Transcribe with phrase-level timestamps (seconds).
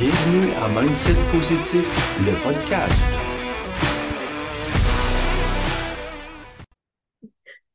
[0.00, 1.84] Bienvenue à Mindset Positif,
[2.24, 3.20] le podcast.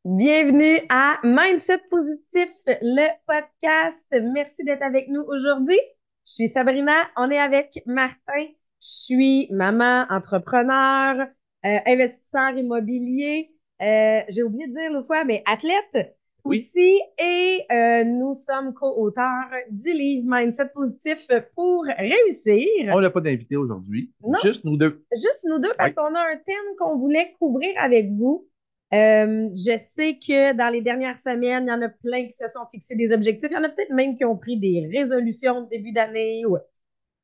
[0.04, 4.08] Bienvenue à Mindset Positif, le podcast.
[4.33, 5.79] Merci d'être avec nous aujourd'hui.
[6.26, 8.47] Je suis Sabrina, on est avec Martin.
[8.81, 11.28] Je suis maman, entrepreneur,
[11.63, 13.51] euh, investisseur immobilier.
[13.83, 16.15] Euh, J'ai oublié de dire l'autre fois, mais athlète
[16.45, 16.59] Oui.
[16.59, 16.99] aussi.
[17.20, 22.67] Et euh, nous sommes co-auteurs du livre Mindset Positif pour réussir.
[22.94, 24.13] On n'a pas d'invité aujourd'hui.
[24.23, 24.38] Non.
[24.44, 25.03] Juste nous deux.
[25.13, 28.48] Juste nous deux, parce qu'on a un thème qu'on voulait couvrir avec vous.
[28.94, 32.48] Euh, je sais que dans les dernières semaines, il y en a plein qui se
[32.48, 33.50] sont fixés des objectifs.
[33.52, 36.44] Il y en a peut-être même qui ont pris des résolutions de début d'année.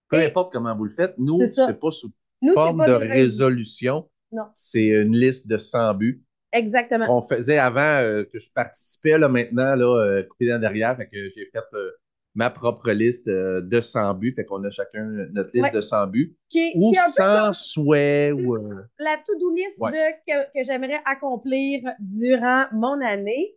[0.09, 2.93] Peu Et- importe comment vous le faites, nous, C'est pas sous Nous, forme pas de
[2.93, 4.09] résolution.
[4.31, 4.43] Non.
[4.55, 6.23] C'est une liste de 100 buts.
[6.53, 7.05] Exactement.
[7.09, 10.95] On faisait avant euh, que je participais, là, maintenant, là, euh, coupé dans derrière.
[10.97, 11.91] Fait que j'ai fait euh,
[12.35, 14.33] ma propre liste de 100 buts.
[14.35, 15.71] Fait qu'on a chacun notre liste Ouais.
[15.71, 16.35] de 100 buts.
[16.49, 18.31] Qui, Ou qui est un peu sans souhait.
[18.35, 19.91] c'est Ou, euh, la to-do list Ouais.
[19.91, 23.55] de, que, que j'aimerais accomplir durant mon année.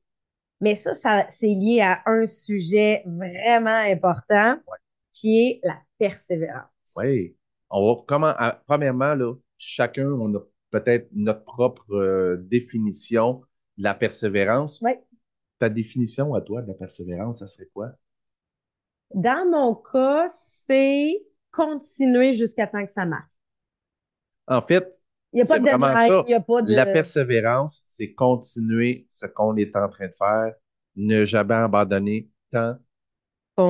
[0.61, 4.79] Mais ça, ça c'est lié à un sujet vraiment important Ouais.
[5.13, 6.69] qui est la persévérance.
[6.97, 7.37] Oui.
[7.71, 10.41] On va comment à- premièrement là, chacun on a
[10.83, 13.43] peut-être notre propre euh, définition
[13.79, 14.81] de la persévérance.
[14.81, 15.01] Ouais.
[15.59, 17.93] Ta définition à toi de la persévérance, ça serait quoi?
[19.15, 23.31] Dans mon cas, c'est continuer jusqu'à temps que ça marche.
[24.47, 25.01] En fait,
[25.33, 25.67] Il n'y a pas C'est de
[26.35, 30.55] a pas la persévérance, c'est continuer ce qu'on est en train de faire,
[30.97, 32.79] ne jamais abandonner tant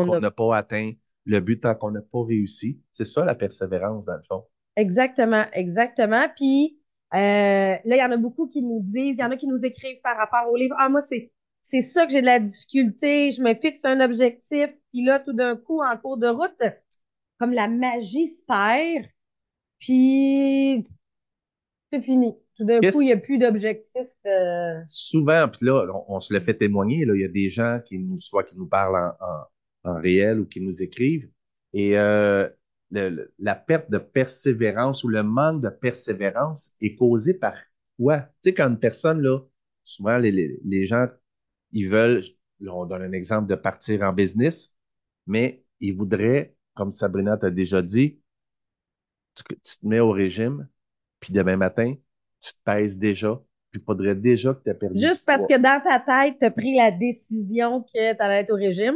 [0.07, 0.93] qu'on a- n'a pas atteint
[1.27, 2.81] le but, tant qu'on n'a pas réussi.
[2.93, 4.45] C'est ça la persévérance dans le fond.
[4.77, 6.29] Exactement, exactement.
[6.37, 6.79] Puis
[7.15, 9.65] là, il y en a beaucoup qui nous disent, il y en a qui nous
[9.65, 10.75] écrivent par rapport au livre.
[10.79, 13.33] Ah, moi, c'est c'est ça que j'ai de la difficulté.
[13.33, 16.63] Je me fixe un objectif, puis là, tout d'un coup, en cours de route,
[17.39, 19.07] comme la magie se perd,
[19.79, 20.85] puis
[21.93, 22.35] c'est fini.
[22.57, 24.07] Tout d'un coup, il n'y a plus d'objectif.
[24.27, 27.49] euh, souvent, puis là, on, on se le fait témoigner, là, il y a des
[27.49, 31.29] gens qui nous, soit qui nous parlent en, en, en réel ou qui nous écrivent.
[31.73, 32.49] Et euh,
[32.91, 37.55] le- la perte de persévérance ou le manque de persévérance est causé par
[37.99, 38.21] quoi?
[38.43, 39.41] Tu sais, quand une personne, là,
[39.85, 41.07] souvent, les, les, les gens,
[41.73, 42.23] ils veulent,
[42.61, 44.73] là, on donne un exemple de partir en business,
[45.27, 48.21] mais ils voudraient, comme Sabrina t'a déjà dit,
[49.35, 50.69] tu, tu te mets au régime,
[51.21, 51.95] puis demain matin,
[52.41, 53.41] tu te pèses déjà,
[53.71, 56.45] puis il faudrait déjà que tu aies perdu Juste parce que dans ta tête, tu
[56.45, 58.95] as pris la décision que tu allais être au régime,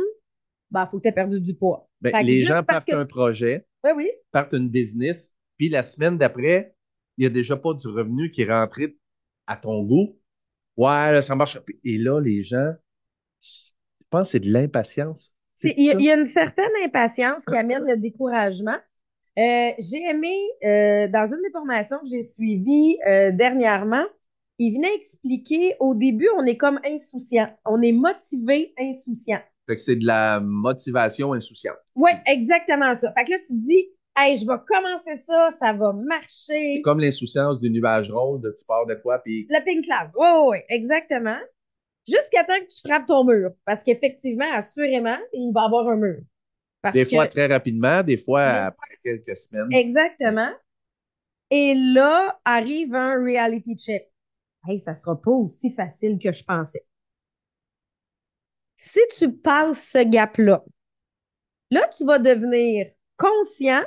[0.70, 1.88] ben, faut que tu aies perdu du poids.
[2.00, 4.10] Ben, les gens partent que- un projet, Oui, oui.
[4.32, 6.74] partent une business, puis la semaine d'après,
[7.16, 8.96] il n'y a déjà pas du revenu qui est rentré
[9.46, 10.18] à ton goût.
[10.76, 11.58] Ouais, là, ça marche.
[11.84, 12.74] Et là, les gens,
[13.40, 13.70] je
[14.10, 15.32] pense que c'est de l'impatience.
[15.56, 18.76] C'est- Il y, a- il y a une certaine impatience qui amène le découragement.
[19.38, 24.04] Euh, j'ai aimé, euh, dans une des formations que j'ai suivies euh, dernièrement,
[24.58, 27.48] il venait expliquer, au début, on est comme insouciant.
[27.64, 29.40] On est motivé, insouciant.
[29.68, 31.76] Fait que c'est de la motivation insouciante.
[31.94, 33.12] Oui, exactement ça.
[33.16, 33.86] Fait que là, tu te dis,
[34.16, 36.82] hey, je vais commencer ça, ça va C'est marcher.
[36.82, 40.10] comme l'insouciance du nuage rose, de tu pars de quoi, puis Le pink cloud.
[40.16, 41.36] Oui, oui, oui, exactement.
[42.08, 43.50] Jusqu'à temps que tu frappes ton mur.
[43.66, 46.16] Parce qu'effectivement, assurément, il va y avoir un mur.
[46.80, 49.68] Parce des que- fois très rapidement, des fois après quelques semaines.
[49.72, 50.50] Exactement.
[51.50, 54.10] Et là arrive un reality check.
[54.66, 56.84] Hey, ça sera pas aussi facile que je pensais.
[58.78, 60.64] Si tu passes ce gap-là,
[61.70, 63.82] là, tu vas devenir conscient,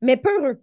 [0.00, 0.62] mais peureux.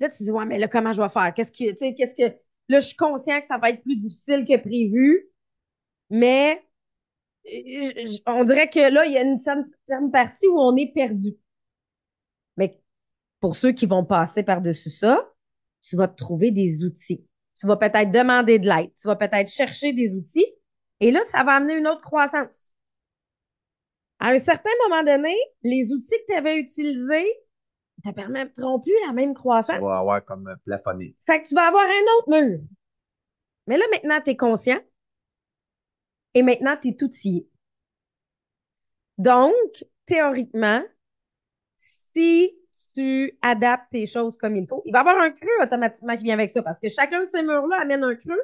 [0.00, 1.32] Là, tu dis, ouais, mais là, comment je vais faire?
[1.34, 2.36] Qu'est-ce que, tu sais, qu'est-ce que,
[2.68, 5.28] là, je suis conscient que ça va être plus difficile que prévu,
[6.10, 6.62] mais
[7.46, 11.36] euh, on dirait que là, il y a une certaine partie où on est perdu.
[12.56, 12.80] Mais
[13.40, 15.30] pour ceux qui vont passer par-dessus ça,
[15.82, 17.26] tu vas te trouver des outils.
[17.58, 18.90] Tu vas peut-être demander de l'aide.
[19.00, 20.46] Tu vas peut-être chercher des outils.
[21.00, 22.74] Et là, ça va amener une autre croissance.
[24.20, 27.26] À un certain moment donné, les outils que tu avais utilisés
[28.04, 29.80] ne te permettront plus la même croissance.
[29.80, 31.16] va avoir comme plafonné.
[31.26, 32.60] Fait que tu vas avoir un autre mur.
[33.66, 34.80] Mais là, maintenant, tu es conscient.
[36.34, 37.48] Et maintenant, tu es outillé.
[39.18, 39.54] Donc,
[40.06, 40.82] théoriquement,
[41.76, 42.56] si
[42.94, 46.24] tu adaptes tes choses comme il faut, il va y avoir un creux automatiquement qui
[46.24, 48.42] vient avec ça parce que chacun de ces murs-là amène un creux.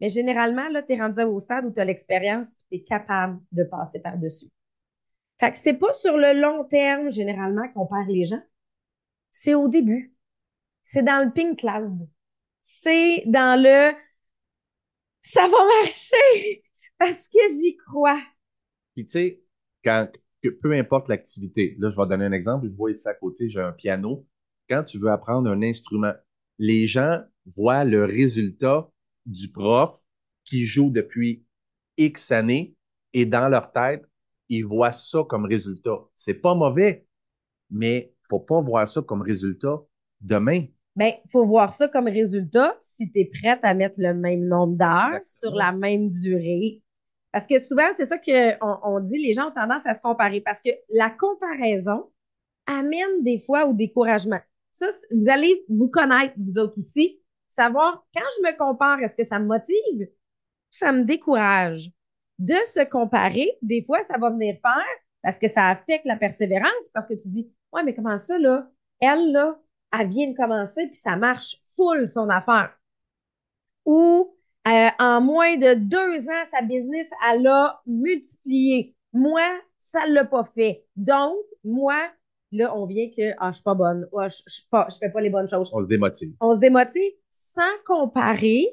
[0.00, 2.84] Mais généralement, là, tu es rendu au stade où tu as l'expérience et tu es
[2.84, 4.50] capable de passer par-dessus.
[5.40, 8.42] Fait que c'est pas sur le long terme, généralement, qu'on perd les gens.
[9.32, 10.14] C'est au début.
[10.82, 12.08] C'est dans le pink cloud.
[12.62, 13.94] C'est dans le
[15.22, 16.62] ça va marcher
[16.98, 18.20] parce que j'y crois.
[18.94, 19.42] Puis tu sais,
[19.84, 20.08] quand,
[20.62, 21.76] peu importe l'activité.
[21.78, 22.66] Là, je vais donner un exemple.
[22.68, 24.26] Je vois ici à côté, j'ai un piano.
[24.68, 26.12] Quand tu veux apprendre un instrument,
[26.58, 27.20] les gens
[27.56, 28.90] voient le résultat
[29.26, 29.98] du prof
[30.44, 31.44] qui joue depuis
[31.96, 32.74] X années
[33.12, 34.04] et dans leur tête,
[34.48, 35.98] ils voient ça comme résultat.
[36.16, 37.06] C'est pas mauvais,
[37.70, 39.80] mais faut pas voir ça comme résultat
[40.20, 40.64] demain.
[40.96, 44.76] Ben, faut voir ça comme résultat si tu es prête à mettre le même nombre
[44.76, 46.82] d'heures sur la même durée.
[47.32, 50.40] Parce que souvent, c'est ça qu'on on dit, les gens ont tendance à se comparer
[50.40, 52.10] parce que la comparaison
[52.66, 54.38] amène des fois au découragement.
[54.72, 57.20] Ça, vous allez vous connaître, vous autres aussi,
[57.54, 60.06] savoir quand je me compare, est-ce que ça me motive ou
[60.70, 61.90] ça me décourage?
[62.38, 64.84] De se comparer, des fois, ça va venir faire
[65.22, 68.68] parce que ça affecte la persévérance, parce que tu dis, ouais, mais comment ça, là?
[69.00, 69.58] Elle, là,
[69.98, 72.76] elle vient de commencer, puis ça marche full, son affaire.
[73.84, 74.34] Ou
[74.66, 78.96] euh, en moins de deux ans, sa business, elle a multiplié.
[79.12, 79.42] Moi,
[79.78, 80.86] ça ne l'a pas fait.
[80.96, 82.10] Donc, moi,
[82.54, 85.10] là, on vient que ah, je suis pas bonne, ah, je, je, pas, je fais
[85.10, 85.70] pas les bonnes choses.
[85.72, 86.32] On se démotive.
[86.40, 88.64] On se démotive sans comparer.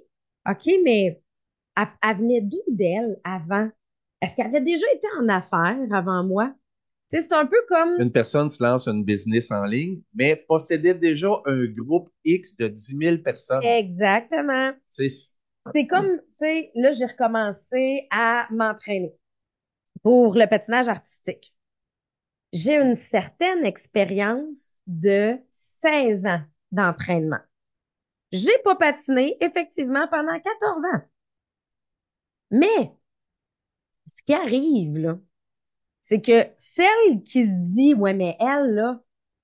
[0.50, 1.22] OK, mais
[1.78, 3.70] elle, elle venait d'où d'elle avant?
[4.22, 6.54] Est-ce qu'elle avait déjà été en affaires avant moi?
[7.10, 8.00] C'est un peu comme.
[8.00, 12.70] Une personne se lance une business en ligne, mais possédait déjà un groupe X de
[12.70, 13.64] 10 000 personnes.
[13.64, 14.72] Exactement.
[14.90, 15.10] C'est
[15.74, 19.14] C'est comme, tu sais, là, j'ai recommencé à m'entraîner
[20.04, 21.54] pour le patinage artistique.
[22.52, 27.40] J'ai une certaine expérience de 16 ans d'entraînement.
[28.32, 31.02] J'ai pas patiné, effectivement, pendant 14 ans.
[32.52, 32.92] Mais,
[34.08, 35.20] ce qui arrive, là,
[36.02, 39.02] c'est que celle qui se dit, ouais, mais elle, là,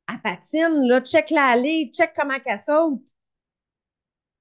[0.09, 3.01] elle patine, là, check-la aller, check comment qu'elle saute.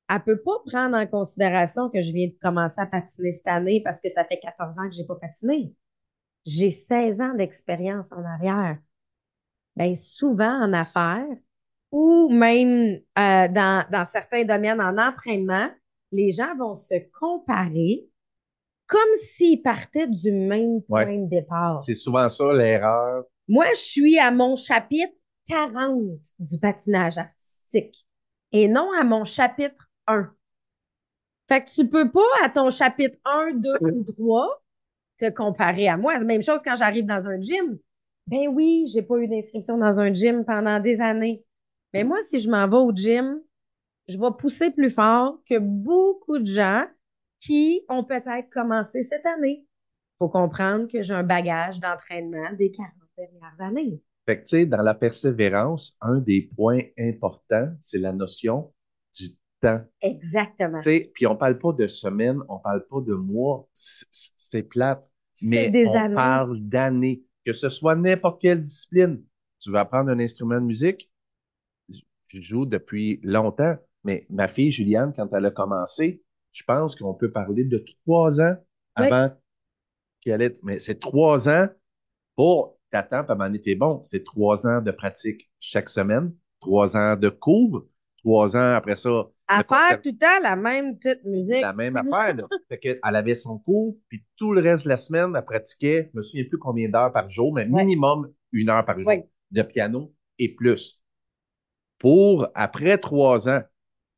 [0.08, 3.82] Elle peut pas prendre en considération que je viens de commencer à patiner cette année
[3.82, 5.74] parce que ça fait 14 ans que j'ai pas patiné.
[6.46, 8.78] J'ai 16 ans d'expérience en arrière.
[9.74, 11.26] Ben, souvent en affaires
[11.90, 15.68] ou même euh, dans, dans certains domaines en entraînement,
[16.12, 18.06] les gens vont se comparer
[18.86, 21.04] comme s'ils partaient du même Ouais.
[21.04, 21.80] point de départ.
[21.80, 23.24] c'est souvent ça l'erreur.
[23.48, 25.12] Moi, je suis à mon chapitre
[25.48, 28.06] 40 du patinage artistique
[28.52, 30.30] et non à mon chapitre 1.
[31.48, 34.62] Fait que tu peux pas à ton chapitre 1, 2 ou 3
[35.18, 36.14] te comparer à moi.
[36.14, 37.78] C'est la même chose quand j'arrive dans un gym.
[38.26, 41.44] Ben oui, j'ai pas eu d'inscription dans un gym pendant des années.
[41.92, 43.40] Mais moi, si je m'en vais au gym,
[44.08, 46.84] je vais pousser plus fort que beaucoup de gens
[47.40, 49.66] qui ont peut-être commencé cette année.
[50.18, 54.00] Faut comprendre que j'ai un bagage d'entraînement des 40 dernières années.
[54.26, 58.72] Fait que, dans la persévérance, un des points importants, c'est la notion
[59.68, 59.84] temps.
[60.02, 60.80] Exactement.
[60.82, 65.06] Puis on parle pas de semaines, on parle pas de mois, c'est plate,
[65.42, 66.14] mais des on années.
[66.14, 67.22] parle d'années.
[67.44, 69.22] Que ce soit n'importe quelle discipline.
[69.60, 71.10] Tu veux apprendre un instrument de musique?
[72.28, 76.22] Je joue depuis longtemps, mais ma fille Juliane, quand elle a commencé,
[76.52, 78.56] je pense qu'on peut parler de trois ans
[78.98, 79.06] Oui.
[79.06, 79.30] avant
[80.20, 80.54] qu'elle ait.
[80.62, 81.68] Mais c'est trois ans
[82.36, 84.02] pour t'attends, puis à un moment donné, t'es bon.
[84.04, 87.86] C'est trois ans de pratique chaque semaine, trois ans de cours,
[88.18, 91.60] trois ans après ça, À faire tout le temps la même petite musique.
[91.62, 92.48] la même affaire, là.
[92.68, 96.18] Fait qu'elle avait son cours, puis tout le reste de la semaine, elle pratiquait, je
[96.18, 97.84] me souviens plus combien d'heures par jour, mais Ouais.
[97.84, 99.28] minimum une heure par jour Ouais.
[99.52, 101.00] de piano et plus.
[101.98, 103.62] Pour après trois ans.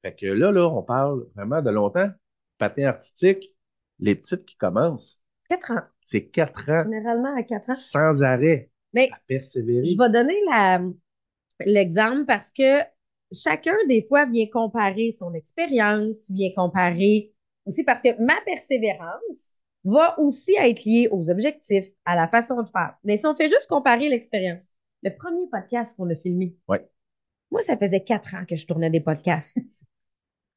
[0.03, 2.09] Fait que là, là, on parle vraiment de longtemps.
[2.57, 3.53] Patin artistique,
[4.01, 5.83] les petites qui commencent, Quatre ans.
[6.05, 7.75] c'est quatre ans Généralement à quatre ans.
[7.75, 9.85] sans arrêt Mais à persévérer.
[9.87, 10.35] je vais donner
[11.65, 12.83] l'exemple parce que
[13.33, 17.33] chacun, des fois, vient comparer son expérience, vient comparer
[17.67, 19.55] aussi parce que ma persévérance
[19.85, 22.97] va aussi être liée aux objectifs, à la façon de faire.
[23.05, 24.65] Mais si on fait juste comparer l'expérience,
[25.03, 26.87] le premier podcast qu'on a filmé, Ouais.
[27.51, 29.57] moi, ça faisait quatre ans que je tournais des podcasts.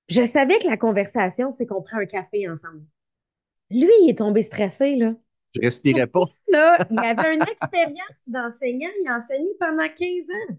[0.10, 2.84] Je savais que la conversation, c'est qu'on prend un café ensemble.
[3.70, 5.14] Lui, il est tombé stressé, là.
[5.56, 6.24] Je respirais pas.
[6.50, 10.56] Là, il avait une expérience d'enseignant, il a enseigné pendant 15 ans.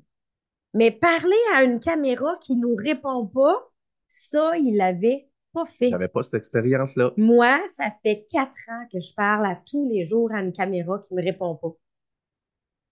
[0.75, 3.69] Mais parler à une caméra qui nous répond pas,
[4.09, 5.91] ça, il l'avait pas fait.
[5.91, 7.13] J'avais pas cette expérience-là.
[7.17, 10.99] Moi, ça fait quatre ans que je parle à tous les jours à une caméra
[10.99, 11.73] qui me répond pas.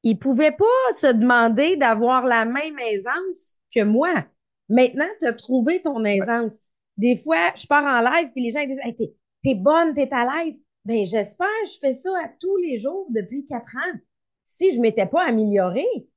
[0.03, 4.27] Il pouvait pas se demander d'avoir la même aisance que moi.
[4.69, 6.59] Maintenant, tu as trouvé ton aisance.
[6.97, 9.13] Des fois, je pars en live puis les gens ils disent hey, t'es,
[9.45, 10.61] t'es bonne, t'es à l'aise.
[10.85, 13.99] Ben, j'espère, je fais ça à tous les jours depuis quatre ans.
[14.45, 16.09] Si je m'étais pas améliorée,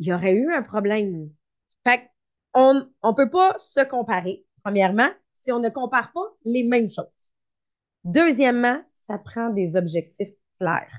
[0.00, 1.30] il y aurait eu un problème.
[1.84, 2.10] Fait
[2.54, 7.06] on on peut pas se comparer, premièrement, si on ne compare pas les mêmes choses.
[8.04, 10.90] Deuxièmement, ça prend des objectifs clairs.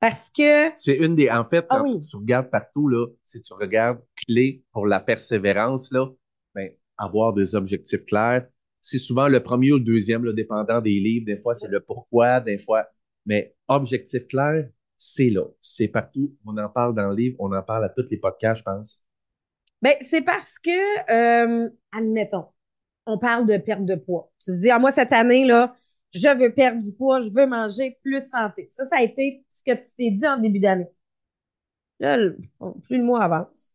[0.00, 1.30] Parce que, C'est une des.
[1.30, 2.00] En fait, Ah quand oui.
[2.00, 6.06] tu regardes partout, là, si tu regardes clé pour la persévérance, là,
[6.54, 8.46] ben, avoir des objectifs clairs.
[8.82, 11.26] C'est souvent le premier ou le deuxième, là, dépendant des livres.
[11.26, 12.86] Des fois, c'est le pourquoi, des fois.
[13.24, 15.44] Mais objectif clair, c'est là.
[15.60, 16.36] C'est partout.
[16.46, 19.02] On en parle dans le livre, on en parle à tous les podcasts, je pense.
[19.82, 20.70] ben, c'est parce que,
[21.10, 22.46] euh, admettons,
[23.06, 24.32] on parle de perte de poids.
[24.40, 25.76] Tu te dis, ah, moi, cette année, là,
[26.14, 28.68] je veux perdre du poids, je veux manger plus santé.
[28.70, 30.88] Ça, ça a été ce que tu t'es dit en début d'année.
[32.00, 32.16] Là,
[32.84, 33.72] plus le mois avance.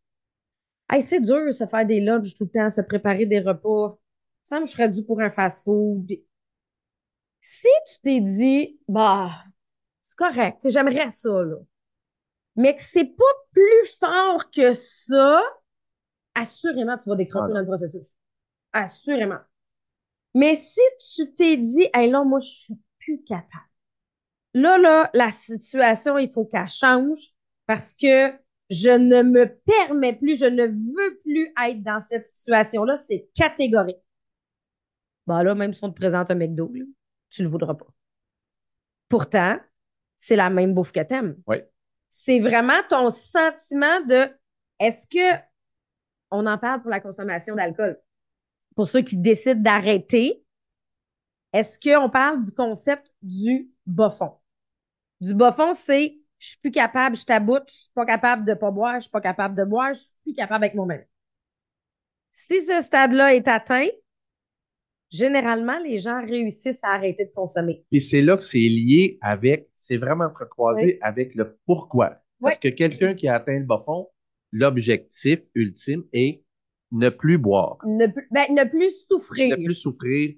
[0.90, 4.00] Hey, c'est dur de se faire des lunchs tout le temps, se préparer des repas.
[4.46, 6.12] Ça me serais dû pour un fast-food.
[7.42, 9.44] Si tu t'es dit, bah,
[10.12, 11.56] c'est correct, j'aimerais ça, là,
[12.58, 15.41] mais que c'est pas plus fort que ça,
[16.36, 18.08] assurément, tu vas décrocher dans le processus.
[18.74, 19.39] Assurément.
[20.34, 20.82] Mais si
[21.15, 23.70] tu t'es dit, hey, là, moi, je suis plus capable.
[24.53, 27.34] Là, là, la situation, il faut qu'elle change
[27.65, 28.34] parce que
[28.70, 32.98] je ne me permets plus, je ne veux plus être dans cette situation-là.
[32.98, 34.03] C'est catégorique.
[35.25, 36.84] Bah là, même si on te présente un McDo, là,
[37.30, 37.88] tu ne le voudras pas.
[39.08, 39.58] Pourtant,
[40.22, 41.36] c'est la même bouffe que t'aimes.
[41.48, 41.58] Oui.
[42.08, 44.30] C'est vraiment ton sentiment de
[44.80, 45.42] est-ce que
[46.30, 48.00] on en parle pour la consommation d'alcool?
[48.75, 50.46] Pour ceux qui décident d'arrêter,
[51.54, 54.34] est-ce qu'on parle du concept du bas fond?
[55.22, 58.54] Du bas fond, c'est je suis plus capable, je taboute, je suis pas capable de
[58.54, 61.04] pas boire, je suis pas capable de boire, je suis plus capable avec moi-même.
[62.30, 63.88] Si ce stade-là est atteint,
[65.10, 67.84] généralement, les gens réussissent à arrêter de consommer.
[67.92, 70.98] Et c'est là que c'est lié avec, c'est vraiment entrecroisé Oui.
[71.02, 72.18] avec le pourquoi.
[72.42, 74.08] Parce que quelqu'un qui a atteint le bas fond,
[74.52, 76.44] l'objectif ultime est
[76.92, 79.58] ne plus boire, Ne, plus- ben, ne plus souffrir.
[79.58, 80.36] ne plus souffrir.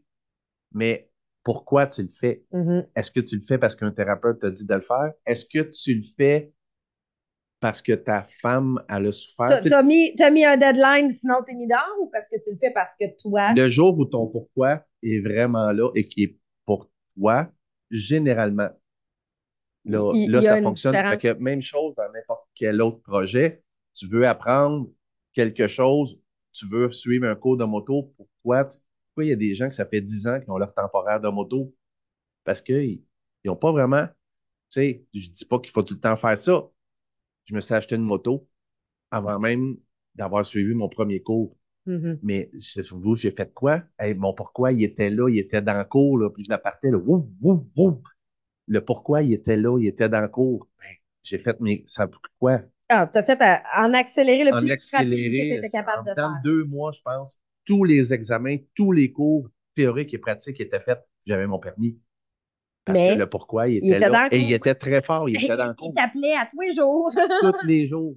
[0.74, 1.10] Mais
[1.44, 2.46] pourquoi tu le fais?
[2.52, 2.88] Mhm.
[2.96, 5.14] Est-ce que tu le fais parce qu'un thérapeute t'a dit de le faire?
[5.26, 6.54] Est-ce que tu le fais
[7.60, 9.60] parce que ta femme, elle a souffert?
[9.62, 12.58] T'as t'as mis, mis un deadline, sinon t'es mis dehors ou parce que tu le
[12.58, 13.54] fais parce que toi?
[13.56, 17.50] le jour où ton pourquoi est vraiment là et qui est pour toi,
[17.90, 18.70] généralement,
[19.86, 20.96] là, Il- là il ça fonctionne.
[20.96, 23.64] Fait que même chose dans n'importe quel autre projet.
[23.94, 24.90] Tu veux apprendre
[25.34, 26.20] quelque chose,
[26.52, 28.14] tu veux suivre un cours de moto.
[28.18, 28.66] Pourquoi?
[28.66, 31.20] Pourquoi il y a des gens que ça fait 10 ans qui ont leur temporaire
[31.22, 31.74] de moto?
[32.44, 33.02] Parce qu'ils
[33.46, 34.14] n'ont pas vraiment, tu
[34.70, 36.64] sais, je dis pas qu'il faut tout le temps faire ça.
[37.46, 38.48] Je me suis acheté une moto
[39.12, 39.78] avant même
[40.16, 41.56] d'avoir suivi mon premier cours.
[41.86, 42.20] Mhm.
[42.24, 43.84] Mais c'est sur vous, j'ai fait quoi?
[44.00, 46.58] Hey, mon pourquoi, il était là, il était dans le cours, là, puis je la
[46.58, 47.96] partais, là, wouf, wouf, wouf.
[48.68, 50.68] Le pourquoi, il était là, il était dans le cours.
[50.80, 50.88] Ben,
[51.24, 52.62] j'ai fait, mais ça pourquoi?
[52.90, 56.30] Ah, t'as fait à- en accéléré le En plus accéléré, que capable en de dans
[56.34, 56.42] faire.
[56.44, 61.00] deux mois, je pense, tous les examens, tous les cours théoriques et pratiques étaient faits.
[61.26, 61.98] J'avais mon permis.
[62.86, 64.28] Parce Mais que le pourquoi, il était, il était là.
[64.32, 65.94] Et il était très fort, il était dans le Il cours.
[65.96, 67.12] t'appelait à tous les jours.
[67.40, 68.16] tous les jours.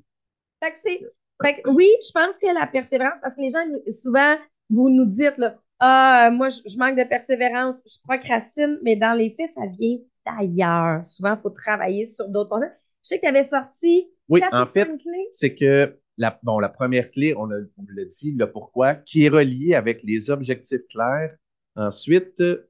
[0.62, 1.00] Fait que c'est.
[1.42, 4.36] Fait que oui, je pense que la persévérance, parce que les gens, souvent,
[4.70, 9.12] vous nous dites, là, ah, moi, je, je manque de persévérance, je procrastine, mais dans
[9.12, 11.06] les faits, ça vient d'ailleurs.
[11.06, 12.60] Souvent, il faut travailler sur d'autres.
[13.02, 15.28] Je sais que tu avais sorti Oui, quatre en fait, clés.
[15.30, 19.24] c'est que la, bon, la première clé, on, a- on l'a dit, le pourquoi, qui
[19.24, 21.36] est relié avec les objectifs clairs.
[21.76, 22.68] Ensuite, euh,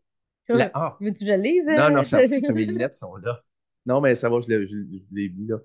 [0.53, 1.69] la, ah, Veux-tu que je lise?
[1.71, 3.45] non, non, ça, mes lunettes sont là.
[3.87, 5.59] Non, mais ça va, je l'ai, je, je l'ai vu là.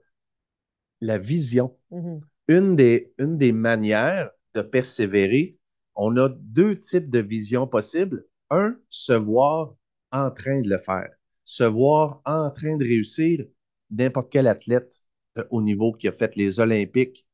[1.02, 1.78] La vision.
[1.92, 2.30] Mhm.
[2.50, 5.58] Une des, une des manières de persévérer,
[5.96, 8.26] on a deux types de visions possibles.
[8.52, 9.76] Un, se voir
[10.12, 11.10] en train de le faire.
[11.52, 13.46] Se voir en train de réussir.
[13.90, 15.02] N'importe quel athlète
[15.36, 17.28] de haut niveau qui a fait les Olympiques,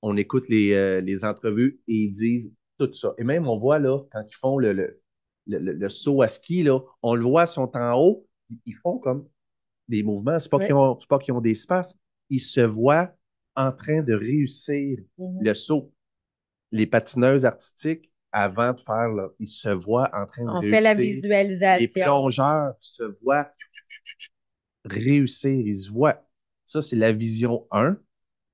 [0.00, 3.14] on écoute les, euh, les entrevues et ils disent tout ça.
[3.18, 5.02] Et même, on voit là, quand ils font le, le,
[5.46, 8.26] le, le- le saut à ski, là, on le voit, ils sont en haut,
[8.64, 9.28] ils- font comme
[9.88, 10.40] des mouvements.
[10.40, 11.94] C'est pas qu'ils ont, qu'ils ont des espaces.
[12.30, 13.12] Ils se voient
[13.56, 15.38] en train de réussir Mhm.
[15.42, 15.92] le saut.
[16.72, 20.78] Les patineuses artistiques, avant de faire, là, ils se voient en train de On réussir.
[20.78, 22.02] fait la Les visualisation.
[22.04, 23.50] plongeurs se voient
[24.84, 26.22] réussir, ils se voient.
[26.64, 27.98] Ça, c'est la vision 1.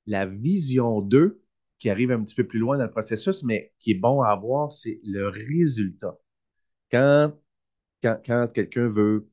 [0.06, 1.42] La vision 2,
[1.78, 4.28] qui arrive un petit peu plus loin dans le processus, mais qui est bon à
[4.30, 6.16] avoir, c'est le résultat.
[6.92, 7.34] Quand,
[8.02, 9.28] quand, quand quelqu'un veut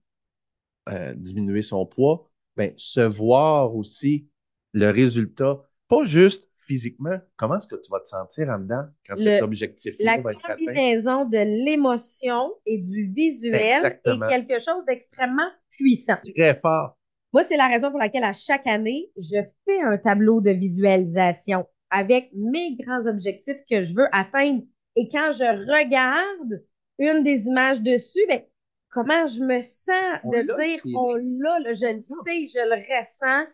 [0.89, 4.29] euh, diminuer son poids, ben, se voir aussi
[4.74, 9.16] le résultat, pas juste physiquement, comment est-ce que tu vas te sentir en dedans quand
[9.18, 10.56] Le- cet objectif-là La va être atteint?
[10.56, 14.25] combinaison de l'émotion et du visuel Exactement.
[14.28, 16.16] est quelque chose d'extrêmement puissant.
[16.36, 16.98] Très fort.
[17.34, 21.66] Moi, c'est la raison pour laquelle à chaque année, je fais un tableau de visualisation
[21.90, 24.63] avec mes grands objectifs que je veux atteindre.
[24.96, 25.44] Et quand je
[25.84, 26.63] regarde
[27.00, 28.42] une des images dessus, ben,
[28.90, 32.63] comment je me sens On de l'a, dire on l'a, là, je le sais, je
[32.70, 33.46] le ressens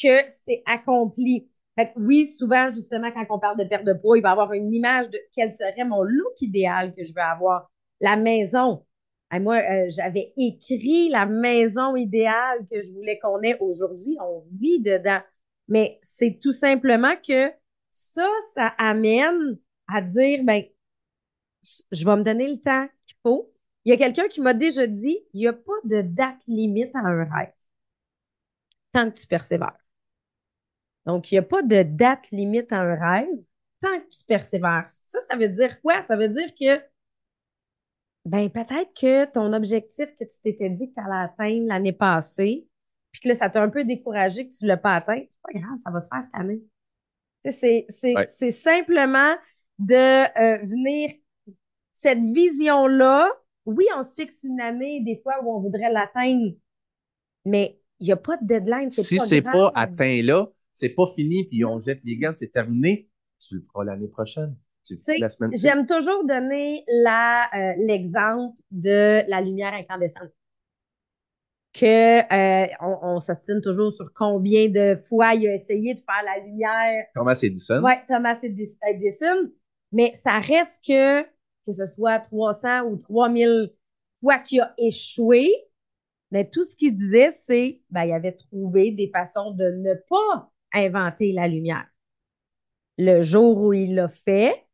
[0.00, 1.48] que c'est accompli.
[1.96, 5.10] Oui, souvent, justement, quand on parle de perte de poids, il va avoir une image
[5.10, 7.70] de quel serait mon look idéal que je veux avoir.
[8.00, 8.84] La maison.
[9.32, 14.16] Moi, euh, j'avais écrit la maison idéale que je voulais qu'on ait aujourd'hui.
[14.20, 15.20] On vit dedans.
[15.68, 17.50] Mais c'est tout simplement que
[17.92, 19.58] ça, ça amène
[19.88, 20.64] à dire, ben,
[21.92, 23.52] je vais me donner le temps qu'il faut.
[23.84, 26.94] Il y a quelqu'un qui m'a déjà dit, il n'y a pas de date limite
[26.94, 27.52] à un rêve.
[28.92, 29.81] Tant que tu persévères.
[31.06, 33.28] Donc, il n'y a pas de date limite à un rêve
[33.80, 34.84] tant que tu persévères.
[35.06, 36.02] Ça, ça veut dire quoi?
[36.02, 36.80] Ça veut dire que,
[38.24, 42.66] ben, peut-être que ton objectif que tu t'étais dit que tu allais atteindre l'année passée,
[43.10, 45.42] puis que là, ça t'a un peu découragé que tu ne l'as pas atteint, c'est
[45.54, 46.62] pas grave, ça va se faire cette année.
[47.44, 48.28] C'est, c'est, Ouais.
[48.32, 49.34] c'est simplement
[49.80, 49.94] de
[50.40, 51.10] euh, venir,
[51.92, 53.28] cette vision-là,
[53.66, 56.54] oui, on se fixe une année des fois où on voudrait l'atteindre,
[57.44, 58.90] mais il n'y a pas de deadline.
[58.90, 59.52] Si c'est grave.
[59.52, 60.46] pas atteint là,
[60.82, 63.08] c'est pas fini, puis on jette les gants, c'est terminé,
[63.38, 64.56] tu le feras l'année prochaine.
[65.54, 70.30] J'aime toujours donner euh, l'exemple de la lumière incandescente.
[71.72, 76.22] Que euh, on, on s'ostine toujours sur combien de fois il a essayé de faire
[76.24, 77.06] la lumière.
[77.14, 77.80] Thomas Edison.
[77.82, 79.52] Ouais, Thomas Edis- Edison.
[79.92, 81.22] Mais ça reste que,
[81.64, 83.72] que ce soit 300 ou 3000
[84.20, 85.48] fois qu'il a échoué,
[86.32, 90.51] mais tout ce qu'il disait, c'est, ben, il avait trouvé des façons de ne pas
[90.72, 91.86] inventer la lumière.
[92.98, 94.66] Le jour où il l'a fait,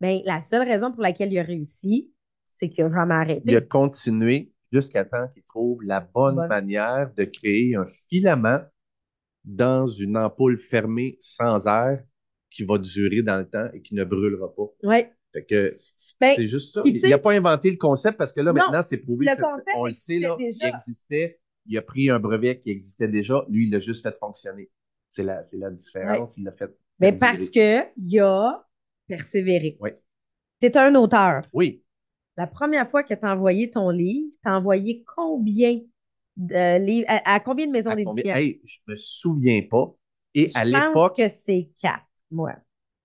[0.00, 2.12] ben, la seule raison pour laquelle il a réussi,
[2.56, 3.42] c'est qu'il a jamais arrêté.
[3.46, 6.48] Il a continué jusqu'à temps qu'il trouve la bonne Bonne.
[6.48, 8.60] manière de créer un filament
[9.44, 12.02] dans une ampoule fermée sans air
[12.50, 14.66] qui va durer dans le temps et qui ne brûlera pas.
[14.82, 15.12] Ouais.
[15.32, 16.82] Fait que c- Ben, c'est juste ça.
[16.84, 19.26] Il n'a pas inventé le concept parce que là, Non, maintenant, c'est prouvé.
[19.26, 20.68] le concept on le sait, là, déjà.
[20.68, 21.40] il existait.
[21.66, 23.44] Il a pris un brevet qui existait déjà.
[23.48, 24.70] Lui, il l'a juste fait fonctionner.
[25.10, 26.36] C'est la, c'est la différence.
[26.36, 26.70] Il l'a fait.
[27.00, 27.18] Mais perdurer.
[27.18, 28.68] parce qu'il a
[29.06, 29.76] persévéré.
[29.80, 29.90] Oui.
[30.60, 31.46] Tu es un auteur.
[31.52, 31.82] Oui.
[32.36, 35.80] La première fois que tu as envoyé ton livre, tu as envoyé combien
[36.36, 38.34] de livres, à, à combien de maisons d'édition?
[38.34, 39.92] Hey, je me souviens pas.
[40.34, 42.52] Et Je à pense l'époque, que c'est quatre, moi.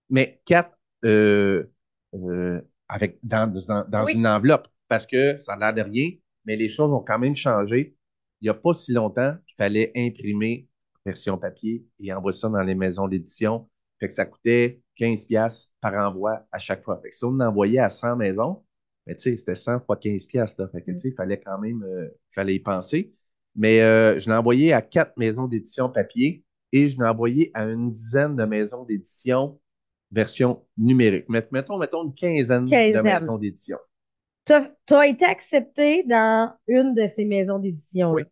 [0.10, 1.66] mais quatre euh,
[2.14, 4.14] euh, avec dans, dans, dans Oui.
[4.14, 6.12] une enveloppe parce que ça n'a l'air de rien,
[6.46, 7.96] mais les choses ont quand même changé.
[8.42, 10.68] Il n'y a pas si longtemps qu'il fallait imprimer
[11.06, 13.70] version papier et envoyer ça dans les maisons d'édition.
[14.00, 17.00] Fait que ça coûtait 15 pièces par envoi à chaque fois.
[17.02, 18.64] Fait que si on envoyait à 100 maisons,
[19.06, 20.68] mais tu sais, c'était 100 fois 15 pièces là.
[20.70, 23.14] Fait que tu sais, il fallait quand même, euh, fallait y penser.
[23.56, 27.66] Mais euh, je l'ai envoyé à quatre maisons d'édition papier et je l'ai envoyé à
[27.66, 29.60] une dizaine de maisons d'édition
[30.12, 31.28] version numérique.
[31.30, 32.94] Met- Mettons, mettons une quinzaine, Quinzaine.
[32.96, 33.78] de maisons d'édition.
[34.46, 34.54] Tu
[34.94, 38.12] as, été accepté dans une de ces maisons d'édition.
[38.14, 38.24] Oui.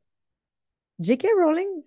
[1.00, 1.26] J.K.
[1.44, 1.82] Rowling,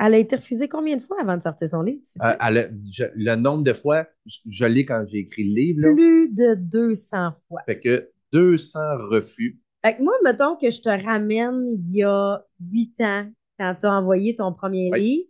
[0.00, 2.00] elle a été refusée combien de fois avant de sortir son livre?
[2.22, 5.54] Euh, elle a- je- le nombre de fois, je, je l'ai quand j'ai écrit le
[5.54, 5.92] livre, là.
[5.94, 7.60] Plus de 200 fois.
[7.66, 8.78] Fait que 200
[9.10, 9.60] refus.
[9.84, 13.86] Fait que moi, mettons que je te ramène il y a huit ans, quand tu
[13.86, 15.00] as envoyé ton premier Oui.
[15.00, 15.28] livre.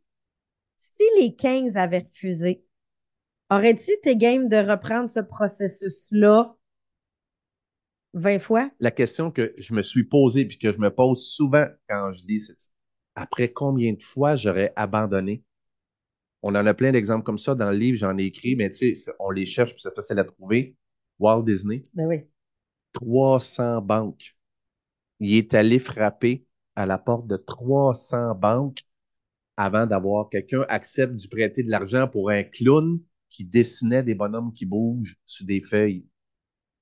[0.77, 2.65] Si les 15 avaient refusé,
[3.51, 6.55] aurais-tu été game de reprendre ce processus-là
[8.15, 8.71] 20 fois?
[8.81, 12.27] La question que je me suis posée puis que je me pose souvent quand je
[12.27, 12.57] lis, c'est
[13.15, 15.43] après combien de fois j'aurais abandonné?
[16.43, 18.95] On en a plein d'exemples comme ça dans le livre, j'en ai écrit, mais tu
[18.97, 20.77] sais, on les cherche puis c'est facile à trouver.
[21.19, 22.27] Walt Disney, Ben oui.
[22.93, 24.37] 300 banques.
[25.21, 26.47] Il est allé frapper
[26.77, 28.83] à la porte de 300 banques
[29.57, 34.53] avant d'avoir quelqu'un accepte du prêter de l'argent pour un clown qui dessinait des bonhommes
[34.55, 36.07] qui bougent sur des feuilles.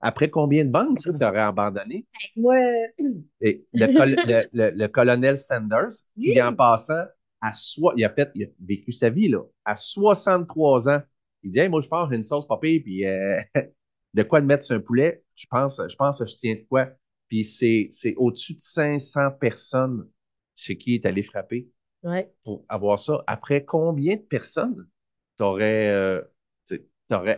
[0.00, 2.06] Après combien de banques tu aurais abandonné?
[2.37, 2.56] Moi,
[3.40, 6.40] Et le, col- le, le- le colonel Sanders, qui Oui.
[6.42, 7.04] en passant,
[7.40, 11.00] à soi, il a fait, il a vécu sa vie, là, à 63 ans.
[11.42, 13.40] Il dit, hey, moi, je pense, j'ai une sauce papille, puis euh,
[14.14, 15.22] de quoi de mettre sur un poulet?
[15.37, 16.88] Je pense, je pense, que je tiens de quoi?
[17.28, 20.08] Puis c'est, c'est au-dessus de 500 personnes
[20.56, 21.68] chez qui il est allé frapper
[22.02, 22.32] ouais.
[22.44, 23.22] pour avoir ça.
[23.26, 24.88] Après combien de personnes
[25.37, 26.22] t'aurais, euh,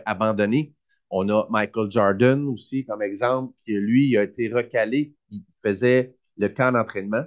[0.05, 0.73] abandonné?
[1.11, 5.13] On a Michael Jordan aussi comme exemple, qui lui il a été recalé.
[5.31, 7.25] Il faisait le camp d'entraînement,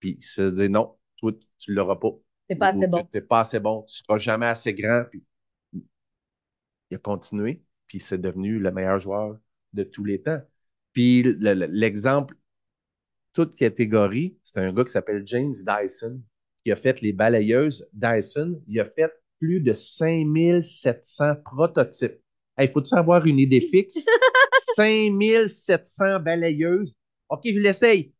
[0.00, 2.10] puis il se dit non, toi, tu ne l'auras pas.
[2.48, 3.04] c'est pas assez bon.
[3.12, 5.04] Tu n'es pas assez bon, tu ne seras jamais assez grand.
[5.10, 5.24] Puis
[6.90, 9.38] il a continué, puis c'est devenu le meilleur joueur
[9.72, 10.40] de tous les temps.
[10.92, 12.36] Puis le- le- l'exemple,
[13.32, 16.22] toute catégorie, c'est un gars qui s'appelle James Dyson,
[16.64, 18.60] qui a fait les balayeuses Dyson.
[18.68, 22.20] Il a fait plus de 5700 prototypes.
[22.58, 24.04] Il faut-tu avoir une idée fixe?
[24.76, 26.94] 5700 balayeuses
[27.28, 28.14] OK, je l'essaye.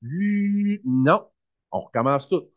[0.85, 1.27] Non.
[1.71, 2.49] On recommence tout.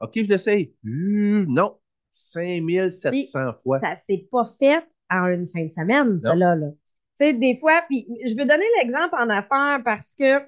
[0.00, 0.74] OK, je l'essaye.
[0.82, 1.76] Non.
[2.10, 3.80] 5700 fois.
[3.80, 6.56] Ça s'est pas fait en une fin de semaine, ça là.
[6.56, 6.68] là.
[7.18, 10.40] Tu sais, des fois, puis je veux donner l'exemple en affaires parce que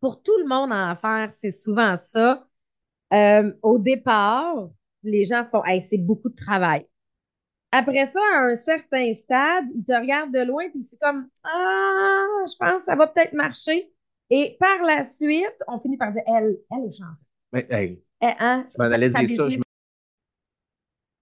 [0.00, 2.46] pour tout le monde en affaires, c'est souvent ça.
[3.12, 4.70] Euh, au départ,
[5.02, 6.86] les gens font Hey, c'est beaucoup de travail.
[7.72, 12.26] Après ça, à un certain stade, ils te regardent de loin, puis c'est comme Ah,
[12.46, 13.92] je pense que ça va peut-être marcher.
[14.28, 17.24] Et par la suite, on finit par dire Elle, elle est chanceuse.
[17.52, 19.44] Mais, hey, Eh, hein, je m'en allais ta dire ça.
[19.44, 19.62] habilité- je me-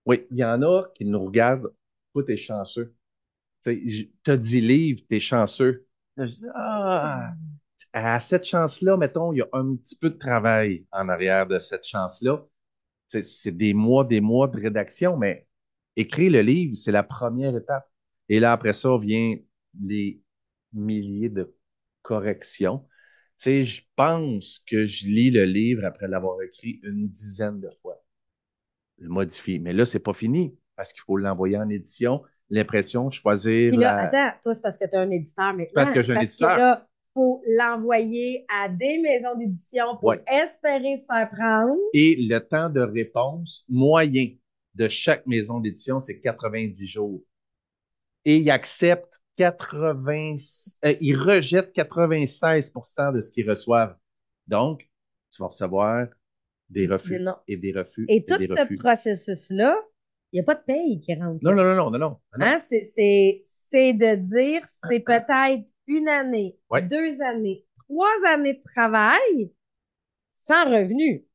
[0.07, 1.73] Oui, il y en a qui nous regardent.
[2.15, 2.95] Toi, t'es chanceux.
[3.65, 5.87] Tu t'as 10 livres, t'es chanceux.
[6.17, 7.33] Là, je dis, ah,
[7.93, 11.59] à cette chance-là, mettons, il y a un petit peu de travail en arrière de
[11.59, 12.45] cette chance-là.
[13.09, 15.47] C'est des mois, des mois de rédaction, mais
[15.99, 17.89] écrire le livre, c'est la première étape.
[18.29, 19.37] Et là, après ça, vient
[19.83, 20.21] les
[20.73, 21.55] milliers de
[22.03, 22.81] corrections.
[23.41, 27.71] Tu sais, je pense que je lis le livre après l'avoir écrit une dizaine de
[27.83, 28.03] fois.
[28.99, 29.61] Le modifie.
[29.61, 33.97] Mais là, c'est pas fini parce qu'il faut l'envoyer en édition, l'impression, choisir Puis là,
[33.97, 34.03] la...
[34.09, 35.73] attends, toi, c'est parce que tu as un éditeur maintenant.
[35.75, 36.55] Parce que j'ai un éditeur.
[36.55, 40.23] Que là, faut l'envoyer à des maisons d'édition pour Ouais.
[40.29, 41.77] espérer se faire prendre.
[41.93, 44.29] Et le temps de réponse moyen
[44.79, 47.23] de chaque maison d'édition, c'est 90 jours.
[48.25, 50.37] Et ils acceptent 80,
[50.85, 53.97] euh, ils rejettent 96% de ce qu'ils reçoivent.
[54.47, 54.89] Donc,
[55.31, 56.07] tu vas recevoir
[56.71, 57.35] des refus non.
[57.49, 59.77] et des refus Et tout des ce processus-là,
[60.33, 61.39] il n'y a pas de paye qui rentre.
[61.43, 62.21] Non, non, non, non, non, non.
[62.35, 66.83] Hein, c'est, de dire, c'est peut-être une année, Ouais.
[66.83, 69.53] deux années, trois années de travail
[70.35, 71.28] sans revenu.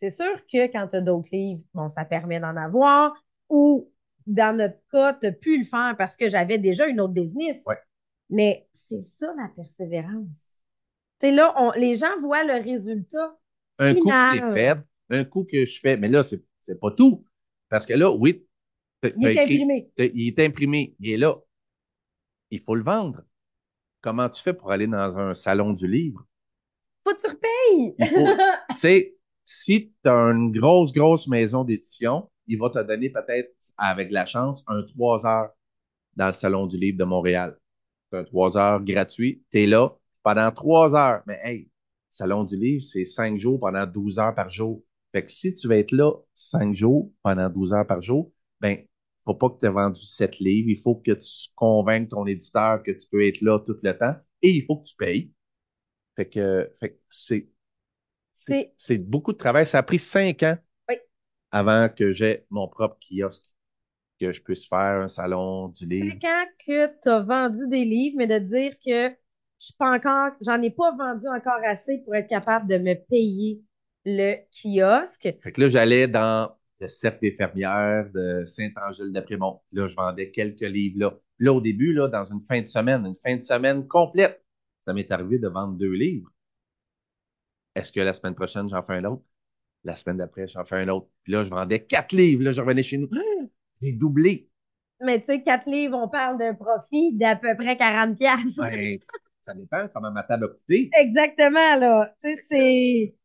[0.00, 3.12] C'est sûr que quand tu as d'autres livres, bon, ça permet d'en avoir
[3.50, 3.92] ou
[4.26, 7.62] dans notre cas, tu as pu le faire parce que j'avais déjà une autre business.
[7.66, 7.76] Ouais.
[8.30, 10.56] Mais c'est ça la persévérance.
[11.20, 13.36] Tu sais, là, on- les gens voient le résultat.
[13.78, 14.78] Un coup que c'est fait,
[15.10, 17.26] un coup que je fais, mais là, c'est, c'est pas tout.
[17.68, 18.46] Parce que là, oui,
[19.02, 19.90] Il est écrit- imprimé.
[19.98, 21.36] il est imprimé, il est là.
[22.50, 23.22] Il faut le vendre.
[24.00, 26.24] Comment tu fais pour aller dans un salon du livre?
[27.04, 27.94] Faut que tu repayes.
[28.70, 29.14] Tu sais,
[29.52, 34.24] si tu as une grosse, grosse maison d'édition, il va te donner peut-être, avec la
[34.24, 35.50] chance, un trois heures
[36.14, 37.58] dans le Salon du Livre de Montréal.
[38.10, 39.42] C'est un trois heures gratuit.
[39.50, 39.90] Tu es là
[40.22, 41.22] pendant trois heures.
[41.26, 41.68] Mais hey,
[42.10, 44.84] Salon du Livre, c'est cinq jours pendant 12 heures par jour.
[45.10, 48.78] Fait que si tu vas être là cinq jours pendant 12 heures par jour, ben,
[49.24, 50.68] faut pas que tu aies vendu sept livres.
[50.70, 54.14] Il faut que tu convainques ton éditeur que tu peux être là tout le temps
[54.42, 55.32] et il faut que tu payes.
[56.14, 57.48] Fait que, fait que c'est,
[58.76, 59.66] c'est, beaucoup de travail.
[59.66, 60.56] Ça a pris cinq ans
[60.88, 60.96] Oui.
[61.50, 63.44] avant que j'ai mon propre kiosque,
[64.20, 66.12] que je puisse faire un salon du livre.
[66.12, 69.08] Cinq ans que tu as vendu des livres, mais de dire que
[69.60, 72.94] je suis pas encore, j'en ai pas vendu encore assez pour être capable de me
[72.94, 73.62] payer
[74.06, 75.34] le kiosque.
[75.42, 76.50] Fait que là, j'allais dans
[76.80, 79.60] le cercle des fermières de Saint-Angèle-d'Après-Mont.
[79.72, 81.14] Là, je vendais quelques livres là.
[81.38, 84.42] Là, au début, là, dans une fin de semaine, une fin de semaine complète,
[84.86, 86.30] ça m'est arrivé de vendre deux livres.
[87.80, 89.22] Est-ce que la semaine prochaine, j'en fais un autre?
[89.84, 91.08] La semaine d'après, j'en fais un autre.
[91.22, 92.42] Puis là, je vendais quatre livres.
[92.44, 93.08] Là, je revenais chez nous.
[93.14, 93.44] Ah!
[93.80, 94.48] J'ai doublé.
[95.00, 98.56] Mais tu sais, quatre livres, on parle d'un profit d'à peu près 40 pièces.
[98.58, 98.98] Ben,
[99.40, 100.90] ça dépend comment ma table a coûté.
[100.98, 102.14] Exactement, là.
[102.22, 103.16] Tu sais, c'est.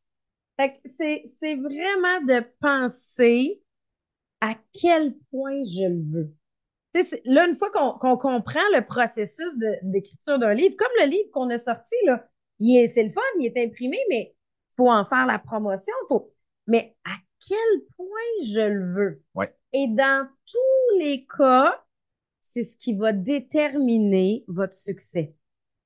[0.57, 3.61] Fait que c'est, c'est vraiment de penser
[4.41, 6.35] à quel point je le veux.
[6.93, 10.75] Tu sais, c'est- là, une fois qu'on, qu'on comprend le processus de- d'écriture d'un livre,
[10.77, 12.27] comme le livre qu'on a sorti, là,
[12.59, 14.34] il est, c'est le fun, il est imprimé, mais
[14.77, 15.93] faut en faire la promotion.
[16.09, 16.33] Faut...
[16.67, 17.15] Mais à
[17.47, 19.23] quel point je le veux?
[19.33, 19.55] Ouais.
[19.73, 21.83] Et dans tous les cas,
[22.41, 25.35] c'est ce qui va déterminer votre succès.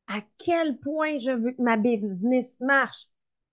[0.08, 3.06] À quel point je veux que ma business marche?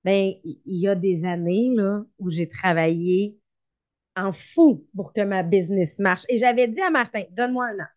[0.05, 3.38] Ben, il y a des années, là, où j'ai travaillé
[4.14, 6.22] en fou pour que ma business marche.
[6.29, 7.88] Et j'avais dit à Martin, donne-moi un an.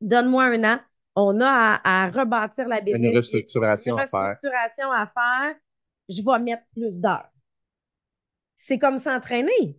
[0.00, 0.80] Donne-moi un an.
[1.16, 3.10] On a à, à rebâtir la business.
[3.10, 4.20] Une restructuration Une à faire.
[4.28, 5.56] restructuration à faire.
[6.10, 7.30] Je vais mettre plus d'heures.
[8.56, 9.78] C'est comme s'entraîner.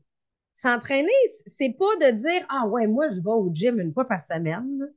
[0.56, 1.10] S'entraîner,
[1.46, 4.91] c'est pas de dire, ah ouais, moi, je vais au gym une fois par semaine.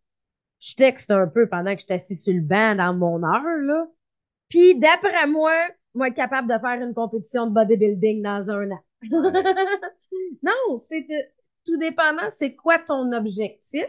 [0.61, 3.59] Je texte un peu pendant que je suis assis sur le banc dans mon heure,
[3.63, 3.87] là.
[4.49, 5.53] Puis, d'après moi,
[5.95, 8.81] moi, être capable de faire une compétition de bodybuilding dans un an.
[10.43, 11.31] non, c'est de-
[11.67, 13.87] tout dépendant, c'est quoi ton objectif?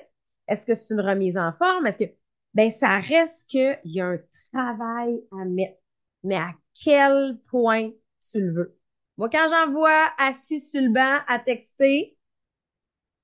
[0.48, 1.88] Est-ce que c'est une remise en forme?
[1.88, 2.12] Est-ce que,
[2.54, 4.20] ben, ça reste qu'il y a un
[4.54, 5.78] travail à mettre.
[6.24, 6.52] Mais à
[6.84, 7.92] quel point
[8.32, 8.78] tu le veux?
[9.18, 12.18] Moi, quand j'en vois assis sur le banc à texter,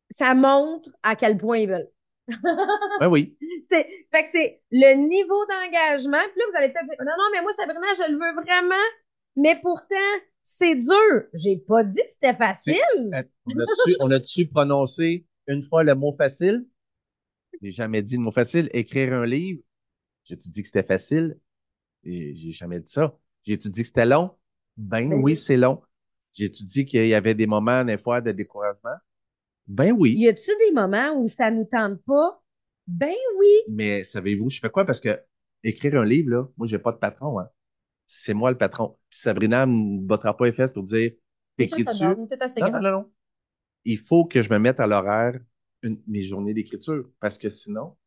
[0.09, 1.89] ça montre à quel point ils veulent.
[2.99, 3.37] Ben oui.
[3.69, 6.19] C'est, fait que c'est le niveau d'engagement.
[6.31, 8.75] Puis là, vous allez peut-être dire, non, non, mais moi, Sabrina, je le veux vraiment.
[9.35, 9.95] Mais pourtant,
[10.43, 11.23] c'est dur.
[11.33, 12.75] J'ai pas dit que c'était facile.
[13.13, 16.65] Euh, On a-tu, on a-tu prononcé une fois le mot facile?
[17.61, 18.69] J'ai jamais dit le mot facile.
[18.73, 19.61] Écrire un livre,
[20.25, 21.37] j'ai-tu dit que c'était facile?
[22.03, 23.17] Et j'ai jamais dit ça.
[23.45, 24.31] J'ai-tu dit que c'était long?
[24.77, 25.81] Ben Ben oui, c'est long.
[26.33, 28.95] J'ai-tu dit qu'il y avait des moments, des fois, de découragement?
[29.67, 30.15] Ben oui.
[30.17, 32.41] Y a-tu des moments où ça nous tente pas?
[32.87, 33.47] Ben oui.
[33.69, 34.85] Mais savez-vous, je fais quoi?
[34.85, 35.19] Parce que
[35.63, 37.49] écrire un livre, là, moi, j'ai pas de patron, hein.
[38.07, 38.97] C'est moi le patron.
[39.09, 41.11] Puis Sabrina ne me battra pas les fesses pour dire,
[41.57, 42.03] t'écris Tout dessus.
[42.05, 43.11] est tout assez Non, non, non, non.
[43.85, 45.39] Il faut que je me mette à l'horaire
[45.83, 47.97] une- mes journées d'écriture parce que sinon,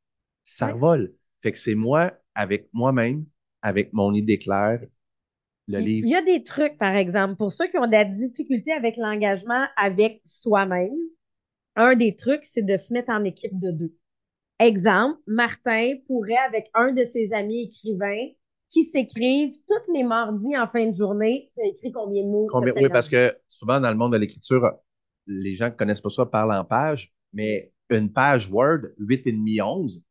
[0.45, 0.79] ça Ouais.
[0.79, 1.15] vole.
[1.43, 3.27] Fait que c'est moi, avec moi-même,
[3.63, 4.83] avec mon idée claire,
[5.69, 8.73] le Il y a des trucs, par exemple, pour ceux qui ont de la difficulté
[8.73, 10.93] avec l'engagement avec soi-même.
[11.77, 13.95] Un des trucs, c'est de se mettre en équipe de deux.
[14.61, 18.29] Exemple, Martin pourrait, avec un de ses amis écrivains,
[18.71, 22.47] qui s'écrivent tous les mardis en fin de journée, tu as écrit combien de mots?
[22.51, 24.73] Combien- oui, parce que souvent dans le monde de l'écriture,
[25.27, 30.03] les gens qui connaissent pas ça parlent en pages, mais une page Word, 8,5, 11,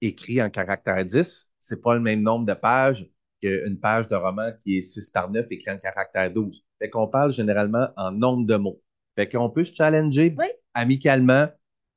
[0.00, 3.08] écrit en caractère 10, c'est pas le même nombre de pages
[3.42, 6.64] qu'une page de roman qui est 6 par 9 écrit en caractère 12.
[6.78, 8.80] Fait qu'on parle généralement en nombre de mots.
[9.16, 10.46] Fait qu'on peut se challenger Oui.
[10.74, 11.46] amicalement.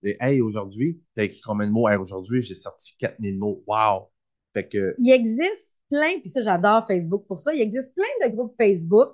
[0.04, 1.88] Et, hey, aujourd'hui, t'as écrit combien de mots?
[1.88, 3.64] Hey, aujourd'hui, j'ai sorti 4000 mots.
[3.68, 4.10] Wow!
[4.54, 8.36] Fait que, Il existe plein, puis ça, j'adore Facebook pour ça, il existe plein de
[8.36, 9.10] groupes Facebook.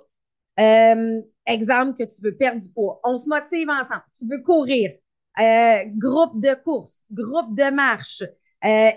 [0.58, 3.00] Euh, exemple que tu veux perdre du poids.
[3.04, 4.02] On se motive ensemble.
[4.18, 4.90] Tu veux courir.
[5.38, 8.22] Euh, groupe de course, groupe de marche,
[8.64, 8.90] euh,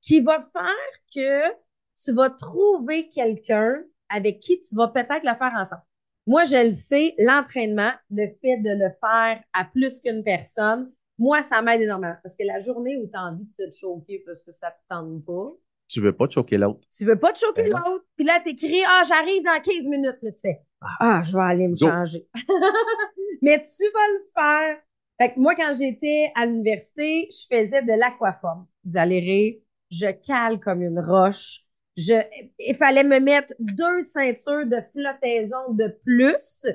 [0.00, 0.74] qui va faire
[1.14, 1.54] que
[2.02, 5.82] tu vas trouver quelqu'un avec qui tu vas peut-être le faire ensemble.
[6.26, 11.42] Moi, je le sais, l'entraînement, le fait de le faire à plus qu'une personne, moi,
[11.42, 12.16] ça m'aide énormément.
[12.22, 14.78] Parce que la journée où tu as envie de te choquer parce que ça te
[14.88, 15.52] tente pas,
[15.86, 16.80] tu veux pas te choquer l'autre.
[16.96, 18.04] tu veux pas te choquer Ben l'autre.
[18.16, 20.16] Puis là, t'écris, ah, j'arrive dans 15 minutes.
[20.22, 20.60] Là, tu fais,
[20.98, 21.86] ah, je vais aller me Go.
[21.86, 22.26] changer.
[23.42, 24.78] Mais tu vas le faire.
[25.20, 28.66] Fait que moi, quand j'étais à l'université, je faisais de l'aquaforme.
[28.84, 29.54] Vous allez rire,
[29.90, 31.63] je cale comme une roche.
[31.96, 32.14] Je,
[32.58, 36.66] il fallait me mettre deux ceintures de flottaison de plus.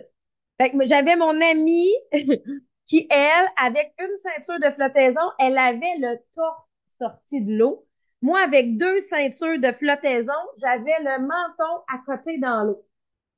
[0.57, 1.91] Fait que j'avais mon amie
[2.85, 6.63] qui, elle, avec une ceinture de flottaison, elle avait le torse
[6.99, 7.85] sorti de l'eau.
[8.21, 12.85] Moi, avec deux ceintures de flottaison, j'avais le menton à côté dans l'eau.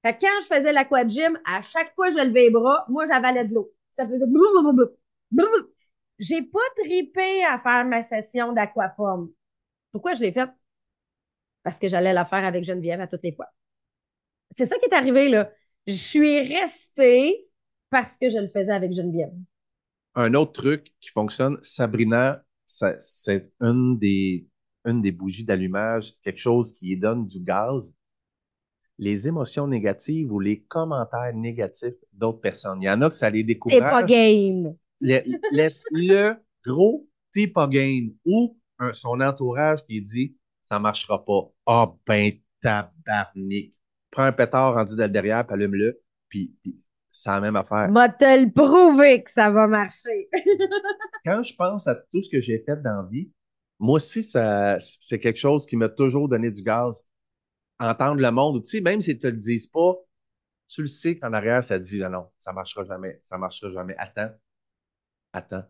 [0.03, 3.05] Fait que quand je faisais l'aquagym, à chaque fois que je levais les bras, moi,
[3.05, 3.71] j'avalais de l'eau.
[3.91, 4.25] Ça faisait.
[6.19, 9.29] J'ai pas tripé à faire ma session d'aquaforme.
[9.91, 10.51] Pourquoi je l'ai faite?
[11.63, 13.47] Parce que j'allais la faire avec Geneviève à toutes les fois.
[14.51, 15.51] C'est ça qui est arrivé, là.
[15.87, 17.47] Je suis restée
[17.89, 19.33] parce que je le faisais avec Geneviève.
[20.15, 24.47] Un autre truc qui fonctionne, Sabrina, c'est une des,
[24.85, 27.93] une des bougies d'allumage, quelque chose qui donne du gaz.
[28.97, 32.81] Les émotions négatives ou les commentaires négatifs d'autres personnes.
[32.81, 33.79] Il y en a que ça les décourage.
[33.79, 34.75] pas game.
[34.99, 35.21] Le-
[35.51, 38.11] Laisse-le gros, t'es pas game.
[38.25, 40.35] Ou un- son entourage qui dit
[40.71, 41.51] ça marchera pas.
[41.65, 42.31] Ah ben
[42.61, 43.71] tabarnak.
[44.09, 46.77] Prends un pétard rendu dans le derrière, puis allume-le, puis, puis
[47.11, 47.89] c'est la même affaire.
[47.89, 50.29] M'a te le prouver que ça va marcher.
[51.25, 53.29] Quand je pense à tout ce que j'ai fait dans la vie,
[53.79, 57.05] moi aussi, ça, c'est quelque chose qui m'a toujours donné du gaz.
[57.77, 59.95] Entendre le monde, tu sais, même s'ils te le disent pas,
[60.69, 63.95] tu le sais qu'en arrière, ça dit, non, non, ça marchera jamais, ça marchera jamais.
[63.97, 64.29] Attends,
[65.33, 65.65] attends.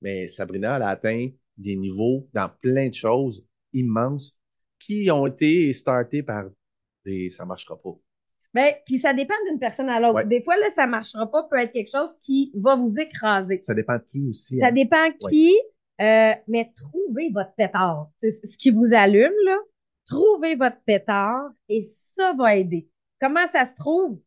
[0.00, 4.37] Mais Sabrina, elle a atteint des niveaux dans plein de choses immenses
[4.78, 6.44] qui ont été startés par
[7.04, 7.96] des ça marchera pas.
[8.54, 10.14] Ben, puis ça dépend d'une personne à l'autre.
[10.14, 10.26] Ouais.
[10.26, 13.60] Des fois, là, ça marchera pas, peut être quelque chose qui va vous écraser.
[13.62, 14.58] Ça dépend de qui aussi.
[14.58, 14.72] Ça hein.
[14.72, 15.54] dépend qui,
[16.00, 18.08] euh, mais trouvez votre pétard.
[18.16, 19.58] C'est ce qui vous allume, là.
[20.06, 22.88] Trouvez votre pétard et ça va aider.
[23.20, 24.18] Comment ça se trouve?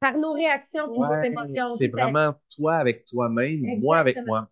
[0.00, 1.74] Par nos réactions et nos Ouais, émotions.
[1.76, 4.50] c'est Ça- vraiment toi avec toi-même, moi avec moi.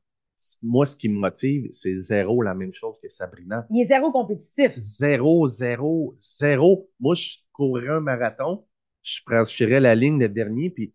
[0.63, 3.67] Moi, ce qui me motive, c'est zéro la même chose que Sabrina.
[3.71, 4.73] Il est zéro compétitif.
[4.77, 6.91] Zéro, zéro, zéro.
[7.01, 8.67] Moi, je courrais un marathon,
[9.03, 10.95] je franchirais la ligne le dernier, puis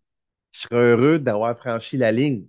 [0.52, 2.46] je serais heureux d'avoir franchi la ligne.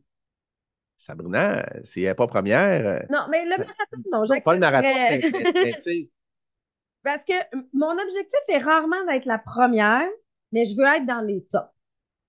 [0.97, 4.41] Sabrina, si elle n'est pas première, euh, Non, mais le marathon, non, j'accepterais.
[4.41, 6.07] pas le marathon,
[7.03, 7.33] Parce que
[7.73, 10.07] mon objectif est rarement d'être la première,
[10.51, 11.71] mais je veux être dans les tops.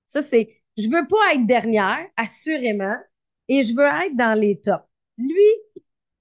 [0.06, 2.96] Ça, c'est, je veux pas être dernière, assurément,
[3.48, 4.84] et je veux être dans les tops.
[5.18, 5.34] Lui,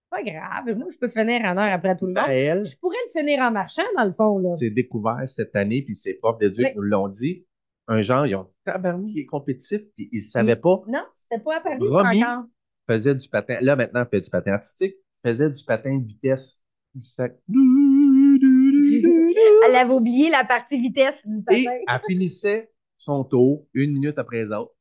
[0.10, 2.23] pas grave, moi, je peux finir en heure après tout le monde.
[2.25, 4.49] à elle, Je pourrais le finir en marchant, dans le fond, là.
[4.60, 6.71] c'est découvert cette année, puis ses profs d'éduc Oui.
[6.75, 7.45] nous l'ont dit.
[7.88, 10.81] Un genre, ils ont tabarnak, il est compétitif, puis ils ne savaient pas.
[10.88, 12.19] Non, c'était pas apparu, Romy.
[12.19, 12.45] ça encore.
[12.89, 13.57] faisait du patin.
[13.62, 14.95] Là, maintenant, fait du patin artistique.
[15.25, 16.62] faisait du patin de vitesse.
[19.65, 21.77] Elle avait oublié la partie vitesse du Et patin.
[21.88, 24.73] elle finissait son tour une minute après les autres.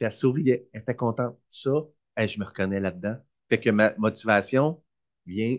[0.00, 0.66] Puis elle souriait.
[0.72, 1.38] Elle était contente.
[1.50, 1.70] Ça,
[2.16, 3.16] je me reconnais là-dedans.
[3.50, 4.82] Fait que ma motivation
[5.26, 5.58] vient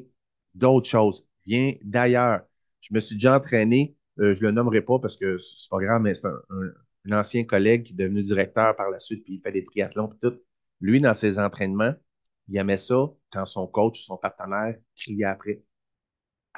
[0.55, 2.41] d'autres choses, vient d'ailleurs.
[2.79, 6.01] Je me suis déjà entraîné, euh, je le nommerai pas parce que c'est pas grave,
[6.01, 9.51] mais c'est un, ancien collègue qui est devenu directeur par la suite, puis il fait
[9.51, 10.39] des triathlons, puis tout.
[10.79, 11.93] Lui, dans ses entraînements,
[12.47, 15.63] il aimait ça quand son coach, son partenaire, criait après.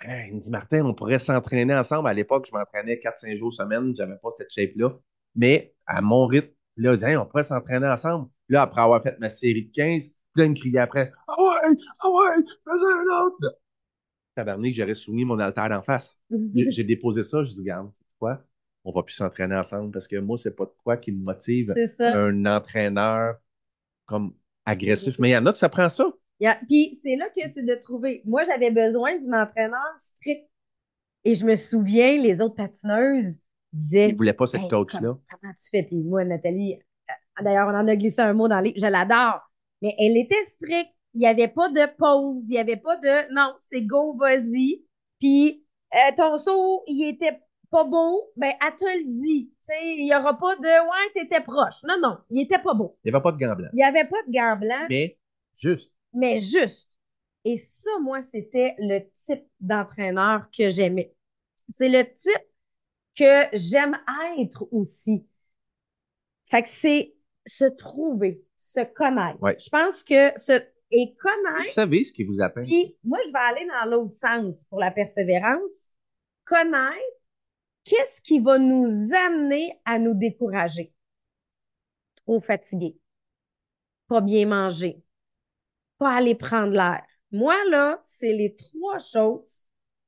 [0.05, 2.07] Il me dit, Martin, on pourrait s'entraîner ensemble.
[2.07, 3.93] À l'époque, je m'entraînais 4-5 jours semaine.
[3.95, 4.97] J'avais pas cette shape-là.
[5.35, 8.29] Mais à mon rythme, là, dit, Hey, on pourrait s'entraîner ensemble.
[8.49, 11.41] Là, après avoir fait ma série de 15, puis là, il me criait après, Ah
[11.41, 13.57] ouais, ah ouais, fais un autre.
[14.35, 16.19] Tabarnak, j'aurais soumis mon alter d'en face.
[16.55, 18.43] J'ai déposé ça, je dis, regarde, c'est quoi?
[18.83, 21.73] On va plus s'entraîner ensemble parce que moi, c'est pas de quoi qui me motive
[21.99, 23.35] un entraîneur
[24.05, 24.33] comme
[24.65, 25.19] agressif.
[25.19, 26.05] Mais il y en a que ça prend ça.
[26.67, 28.21] Puis c'est là que c'est de trouver.
[28.25, 30.49] Moi, j'avais besoin d'un entraîneur strict.
[31.23, 33.39] Et je me souviens, les autres patineuses
[33.73, 34.99] disaient Ils voulaient pas cette Hey, coach-là.
[34.99, 35.83] Comment, comment tu fais?
[35.83, 36.79] Puis moi, Nathalie,
[37.41, 38.73] d'ailleurs, on en a glissé un mot dans les.
[38.77, 39.41] Je l'adore.
[39.81, 40.91] Mais elle était stricte.
[41.15, 42.45] Il n'y avait pas de pause.
[42.47, 44.83] Il n'y avait pas de non, c'est go, vas-y.
[45.19, 48.31] Puis euh, ton saut, il était pas beau.
[48.35, 49.51] Ben, elle te le dit.
[49.51, 51.83] Tu sais, il n'y aura pas de ouais, t'étais proche.
[51.87, 52.97] Non, non, il était pas beau.
[53.03, 53.69] Il n'y avait pas de gants blancs.
[53.73, 55.17] Il n'y avait pas de gants blancs Mais
[55.55, 55.91] juste.
[56.13, 56.89] mais juste.
[57.45, 61.13] Et ça, moi, c'était le type d'entraîneur que j'aimais.
[61.69, 62.47] C'est le type
[63.15, 63.97] que j'aime
[64.39, 65.25] être aussi.
[66.49, 69.41] Fait que c'est se trouver, se connaître.
[69.41, 69.57] Ouais.
[69.59, 70.61] Je pense que se
[70.95, 71.71] et Vous connaître.
[71.73, 72.63] savez ce qui vous atteint.
[72.63, 75.89] Puis moi, je vais aller dans l'autre sens pour la persévérance.
[76.45, 77.17] Connaître,
[77.83, 78.85] qu'est-ce qui va nous
[79.25, 80.93] amener à nous décourager?
[82.17, 82.95] Trop fatigué,
[84.07, 85.01] pas bien manger,
[85.97, 87.03] pas aller prendre l'air.
[87.31, 89.65] Moi, là, c'est les trois choses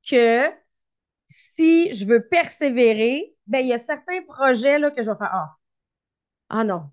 [0.08, 0.48] que
[1.28, 5.30] si je veux persévérer, ben, il y a certains projets, là, que je vais faire,
[5.32, 5.56] ah,
[6.48, 6.90] ah non.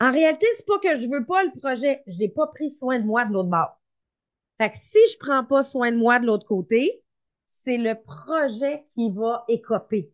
[0.00, 2.98] En réalité, c'est pas que je veux pas le projet, je n'ai pas pris soin
[2.98, 3.80] de moi de l'autre bord.
[4.60, 7.02] Fait que si je prends pas soin de moi de l'autre côté,
[7.46, 10.10] c'est le projet qui va écoper.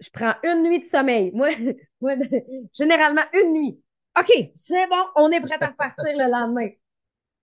[0.00, 1.32] Je prends une nuit de sommeil.
[1.32, 1.50] Moi,
[2.00, 2.14] moi
[2.72, 3.80] généralement, une nuit.
[4.18, 6.68] OK, c'est bon, on est prêt à repartir le lendemain.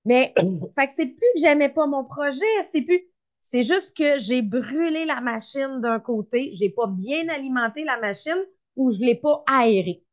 [0.05, 0.34] Mais,
[0.75, 3.01] fait que c'est plus que j'aimais pas mon projet, c'est plus,
[3.41, 8.38] c'est juste que j'ai brûlé la machine d'un côté, j'ai pas bien alimenté la machine
[8.75, 10.04] ou je l'ai pas aérée.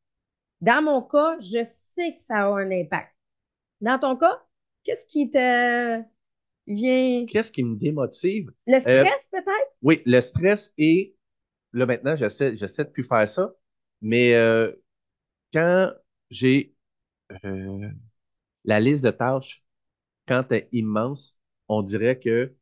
[0.61, 3.15] Dans mon cas, je sais que ça a un impact.
[3.81, 4.43] Dans ton cas,
[4.83, 6.01] qu'est-ce qui te
[6.67, 7.25] vient?
[7.27, 8.51] Qu'est-ce qui me démotive?
[8.67, 9.73] Le stress, peut-être?
[9.81, 11.15] Oui, le stress et
[11.71, 13.53] là maintenant, j'essaie, j'essaie de plus faire ça,
[14.01, 14.71] mais euh,
[15.53, 15.91] quand
[16.29, 16.75] j'ai
[17.45, 17.89] euh,
[18.65, 19.63] la liste de tâches,
[20.27, 21.37] quand elle est immense,
[21.67, 22.53] on dirait que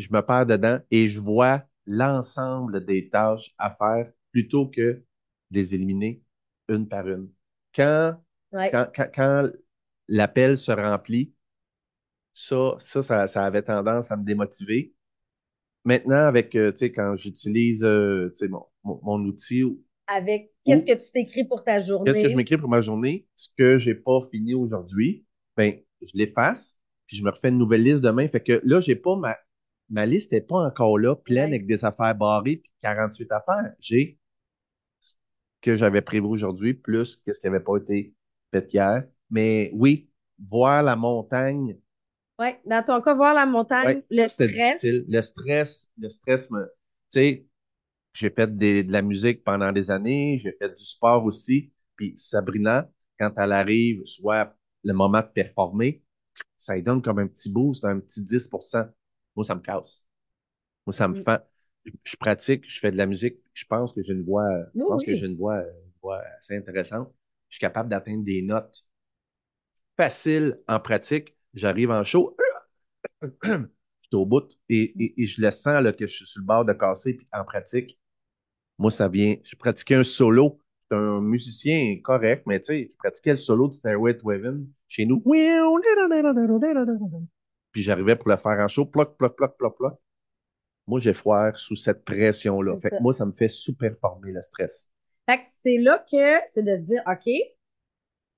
[0.00, 5.04] je me perds dedans et je vois l'ensemble des tâches à faire plutôt que de
[5.50, 6.22] les éliminer
[6.68, 7.30] une par une.
[7.74, 8.16] Quand,
[8.52, 8.70] Ouais.
[8.70, 9.50] quand, quand, quand
[10.08, 11.34] l'appel se remplit,
[12.34, 14.94] ça, ça, ça, ça avait tendance à me démotiver.
[15.84, 19.64] Maintenant, avec, euh, tu sais, quand j'utilise, euh, tu sais, mon, mon, mon outil,
[20.08, 22.10] Avec qu'est-ce que tu t'écris pour ta journée?
[22.12, 25.24] qu'est-ce que je m'écris pour ma journée, ce que j'ai pas fini aujourd'hui,
[25.56, 28.28] ben, je l'efface, puis je me refais une nouvelle liste demain.
[28.28, 29.36] Fait que là, j'ai pas ma,
[29.90, 31.56] ma liste n'est pas encore là, pleine Ouais.
[31.56, 33.72] avec des affaires barrées puis 48 affaires.
[33.80, 34.18] J'ai
[35.00, 35.14] ce
[35.62, 38.14] que j'avais prévu aujourd'hui, plus qu'est-ce qui n'avait pas été
[38.52, 39.04] fait hier.
[39.30, 41.76] Mais oui, voir la montagne,
[42.38, 42.58] Ouais.
[42.64, 44.82] Dans ton cas, voir la montagne, Ouais, le ça, stress.
[44.82, 46.64] Le stress, le stress me.
[46.64, 46.70] Tu
[47.10, 47.46] sais,
[48.14, 51.72] j'ai fait des- de la musique pendant des années, j'ai fait du sport aussi.
[51.96, 56.02] Puis Sabrina, quand elle arrive, soit le moment de performer,
[56.58, 58.48] ça lui donne comme un petit boost, un petit 10
[59.36, 60.04] Moi, ça me casse.
[60.86, 61.22] Moi, ça me Mm.
[61.22, 61.42] fait.
[62.04, 65.02] Je, pratique, je fais de la musique, je pense que j'ai une voix, je pense
[65.02, 65.06] oui.
[65.06, 67.12] que j'ai une voix, une voix assez intéressante.
[67.48, 68.84] Je suis capable d'atteindre des notes
[69.96, 71.36] faciles en pratique.
[71.54, 72.36] J'arrive en show,
[73.42, 73.48] je
[74.02, 76.46] suis au bout et, et- et je le sens là, que je suis sur le
[76.46, 77.14] bord de casser.
[77.14, 77.98] Puis en pratique,
[78.78, 79.36] moi, ça vient.
[79.44, 80.60] Je pratiquais un solo.
[80.90, 84.30] Je suis un musicien correct, mais tu sais, je pratiquais le solo de Stairway to
[84.32, 85.28] Heaven chez nous.
[87.72, 89.98] Puis j'arrivais pour le faire en show, ploc, ploc, ploc, ploc, ploc.
[90.86, 92.78] Moi, j'ai foire sous cette pression-là.
[92.80, 94.88] Fait que moi, ça me fait sous-performer le stress.
[95.28, 97.32] Fait que c'est là que c'est de se dire, OK,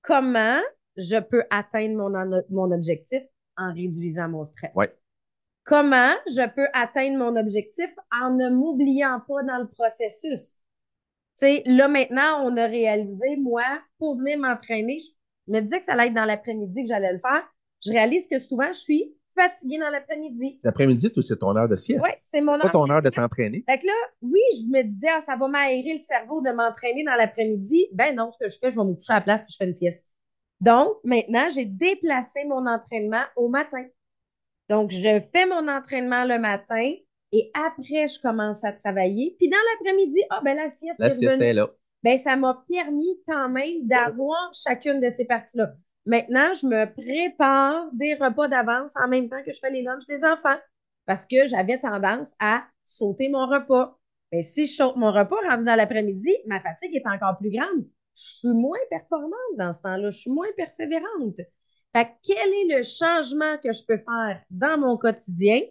[0.01, 0.59] comment
[0.95, 3.23] je peux atteindre mon, mon objectif
[3.57, 4.75] en réduisant mon stress?
[4.75, 4.89] Ouais.
[5.63, 10.61] Comment je peux atteindre mon objectif en ne m'oubliant pas dans le processus?
[11.39, 13.63] Tu sais, là, maintenant, on a réalisé, moi,
[13.97, 14.99] pour venir m'entraîner,
[15.47, 17.43] je me disais que ça allait être dans l'après-midi que j'allais le faire.
[17.83, 20.59] je réalise que souvent, je suis fatiguée dans l'après-midi.
[20.63, 22.01] L'après-midi, c'est ton heure de sieste.
[22.03, 22.71] Oui, c'est mon Pas heure.
[22.71, 23.63] ton heure de t'entraîner.
[23.69, 27.03] Fait que là, oui, je me disais, ah, ça va m'aérer le cerveau de m'entraîner
[27.03, 27.87] dans l'après-midi.
[27.93, 29.57] Ben non, ce que je fais, je vais me coucher à la place puis je
[29.57, 30.07] fais une sieste.
[30.61, 33.85] Donc, maintenant, j'ai déplacé mon entraînement au matin.
[34.69, 36.93] Donc, je fais mon entraînement le matin
[37.31, 39.35] et après, je commence à travailler.
[39.39, 41.45] Puis dans l'après-midi, ah, ben la sieste La est sieste revenue.
[41.49, 41.69] est là.
[42.03, 45.73] Ben, ça m'a permis quand même d'avoir chacune de ces parties-là.
[46.05, 50.05] Maintenant, je me prépare des repas d'avance en même temps que je fais les lunchs
[50.07, 50.57] des enfants
[51.05, 53.97] parce que j'avais tendance à sauter mon repas.
[54.31, 57.87] Mais si je saute mon repas rendu dans l'après-midi, ma fatigue est encore plus grande.
[58.15, 61.37] Je suis moins performante dans ce temps-là, je suis moins persévérante.
[61.93, 65.61] Quel est le changement que je peux faire dans mon quotidien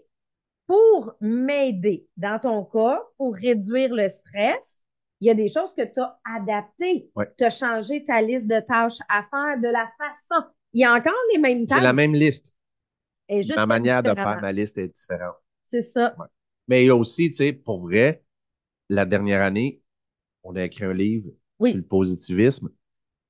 [0.67, 2.07] pour m'aider?
[2.17, 4.82] Dans ton cas, pour réduire le stress,
[5.23, 7.09] il y a des choses que tu as adaptées.
[7.15, 7.33] Ouais.
[7.39, 10.45] Tu as changé ta liste de tâches à faire de la façon.
[10.73, 11.81] Il y a encore les mêmes tâches.
[11.81, 12.53] la même liste.
[13.29, 15.37] et juste Ma manière de faire ma liste est différente.
[15.71, 16.17] C'est ça.
[16.67, 18.25] Mais il y a aussi, tu sais, pour vrai,
[18.89, 19.81] la dernière année,
[20.43, 21.71] on a écrit un livre Oui.
[21.71, 22.71] sur le positivisme.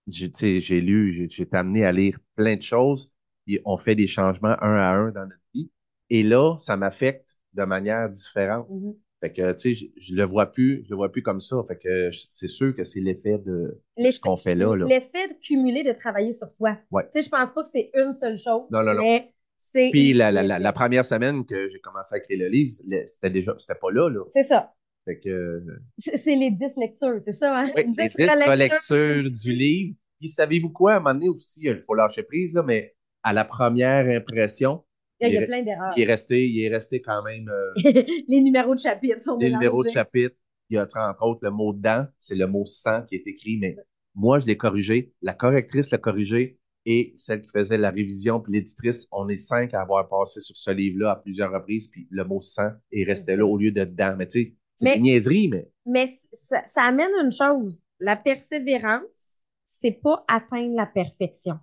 [0.06, 3.12] J'ai, lu, j'ai, été amené à lire plein de choses.
[3.46, 5.70] Et on fait des changements un à un dans notre vie.
[6.08, 8.66] Et là, ça m'affecte de manière différente.
[8.70, 8.94] Mhm.
[9.22, 11.62] Fait que, tu sais, je, je le vois plus, je le vois plus comme ça.
[11.68, 14.74] Fait que c'est sûr que c'est l'effet de ce qu'on fait là.
[14.74, 16.76] L'effet de cumuler de travailler sur soi.
[16.90, 17.04] Ouais.
[17.04, 18.62] Tu sais, je pense pas que c'est une seule chose.
[18.72, 19.02] Non, non, non.
[19.02, 19.90] Mais c'est.
[19.92, 22.74] Puis la, la, la, la première semaine que j'ai commencé à écrire le livre,
[23.06, 24.24] c'était déjà, c'était pas là, là.
[24.30, 24.72] C'est ça.
[25.04, 25.62] Fait que,
[25.98, 27.70] C'est les 10 lectures, c'est ça, hein?
[27.76, 28.50] Oui, les 10 dix relectures.
[28.50, 29.94] relectures du livre.
[30.18, 33.32] Puis savez-vous quoi, à un moment donné aussi, il faut lâcher prise, là, mais à
[33.32, 34.82] la première impression,
[35.22, 35.92] Il y a, plein d'erreurs.
[35.96, 37.72] il est resté, il est resté quand même euh,
[38.28, 40.36] les numéros de chapitre sont les numéros de chapitre.
[40.68, 43.58] Il y a entre autres le mot dent, c'est le mot sang qui est écrit,
[43.58, 43.76] mais
[44.14, 45.12] moi, je l'ai corrigé.
[45.22, 49.72] La correctrice l'a corrigé et celle qui faisait la révision, puis l'éditrice, on est cinq
[49.72, 53.36] à avoir passé sur ce livre-là à plusieurs reprises, puis le mot sang est resté
[53.36, 54.16] là au lieu de dent.
[54.16, 57.80] Mais tu sais, c'est une niaiserie, mais Mais ça, ça amène une chose.
[58.00, 61.58] La persévérance, c'est pas atteindre la perfection.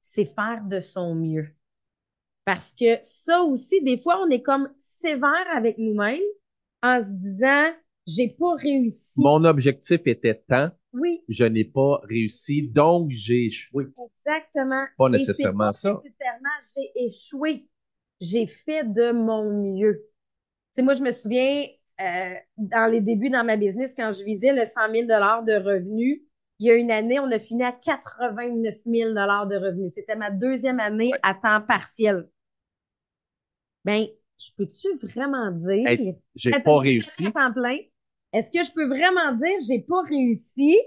[0.00, 1.48] C'est faire de son mieux.
[2.44, 6.20] Parce que ça aussi, des fois, on est comme sévère avec nous-mêmes
[6.82, 7.70] en se disant,
[8.06, 9.20] j'ai pas réussi.
[9.20, 13.86] mon objectif était tant, Oui, je n'ai pas réussi, donc j'ai échoué.
[14.26, 14.82] exactement.
[14.96, 16.00] Pas nécessairement pas ça.
[16.02, 17.68] Nécessairement, j'ai échoué.
[18.20, 20.06] J'ai fait de mon mieux.
[20.74, 21.66] Tu sais, moi, je me souviens,
[22.00, 26.22] euh, dans les débuts dans ma business, quand je visais le 100 000 de revenus,
[26.60, 29.94] il y a une année, on a fini à 89 000 de revenus.
[29.94, 32.28] C'était ma deuxième année à temps partiel.
[33.86, 34.06] Ben,
[34.38, 35.88] je peux-tu vraiment dire...
[35.88, 37.26] Hey, J'ai pas je suis réussi.
[37.26, 37.78] à temps plein.
[38.34, 40.78] Est-ce que je peux vraiment dire j'ai pas réussi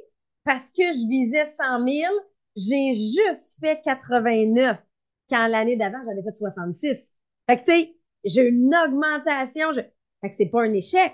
[0.43, 2.13] parce que je visais 100 000,
[2.55, 4.77] j'ai juste fait 89
[5.29, 7.13] quand l'année d'avant, j'avais fait 66.
[7.49, 7.95] Fait que, tu sais,
[8.25, 9.73] j'ai une augmentation.
[9.73, 9.81] Je...
[10.21, 11.13] Fait que c'est pas un échec.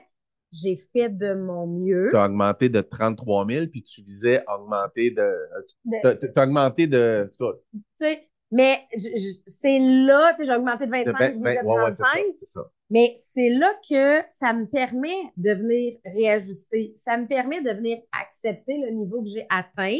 [0.52, 2.08] J'ai fait de mon mieux.
[2.12, 5.32] Tu as augmenté de 33 000, puis tu visais augmenter de.
[5.86, 7.30] De- T'as t'as augmenté de.
[7.38, 8.80] tu sais, mais
[9.46, 11.92] c'est là, tu sais, j'ai augmenté de 25, de je vingt- visais vingt- ouais, ouais,
[11.92, 12.10] c'est ça.
[12.12, 12.26] 35.
[12.40, 12.72] c'est ça.
[12.90, 16.94] Mais c'est là que ça me permet de venir réajuster.
[16.96, 20.00] Ça me permet de venir accepter le niveau que j'ai atteint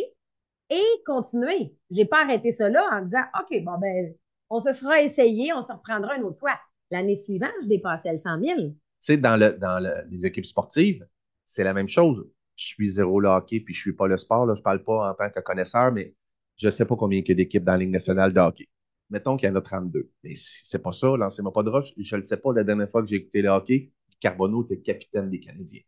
[0.72, 1.76] et continuer.
[1.92, 4.16] J'ai pas arrêté là en disant, OK, bon, ben,
[4.50, 6.60] on se sera essayé, on se reprendra une autre fois.
[6.90, 8.58] L'année suivante, je dépassais le 100 000.
[9.02, 11.06] Tu sais, dans, le, dans le- les équipes sportives,
[11.46, 12.28] c'est la même chose.
[12.56, 14.46] Je suis zéro le hockey, puis je suis pas le sport.
[14.46, 14.56] Là.
[14.56, 16.14] Je parle pas en tant que connaisseur, mais
[16.58, 18.68] je sais pas combien il y a d'équipes dans la Ligue nationale de hockey.
[19.10, 20.12] Mettons qu'il y en a 32.
[20.24, 21.94] Mais c'est pas ça, lancez-moi pas de roche.
[21.98, 23.92] Je le sais pas la dernière fois que j'ai écouté le hockey.
[24.20, 25.82] Carbonneau était capitaine des Canadiens.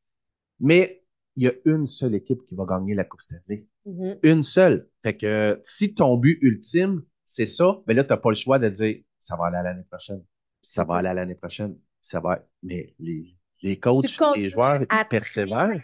[0.60, 1.04] Mais
[1.36, 3.66] il y a une seule équipe qui va gagner la Coupe Stanley.
[3.86, 4.18] Mhm.
[4.24, 4.88] Une seule.
[5.04, 8.60] Fait que si ton but ultime, c'est ça, ben là, tu n'as pas le choix
[8.60, 10.24] de dire ça va aller à l'année prochaine.
[10.62, 11.78] Ça va aller à l'année prochaine.
[12.02, 12.40] Ça va.
[12.64, 15.80] Mais les, les coachs, les joueurs, à ils persévèrent.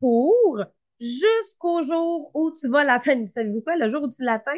[0.00, 0.60] Pour
[1.00, 3.22] jusqu'au jour où tu vas l'atteindre.
[3.22, 3.76] Vous savez-vous quoi?
[3.76, 4.52] Le jour où tu l'atteins,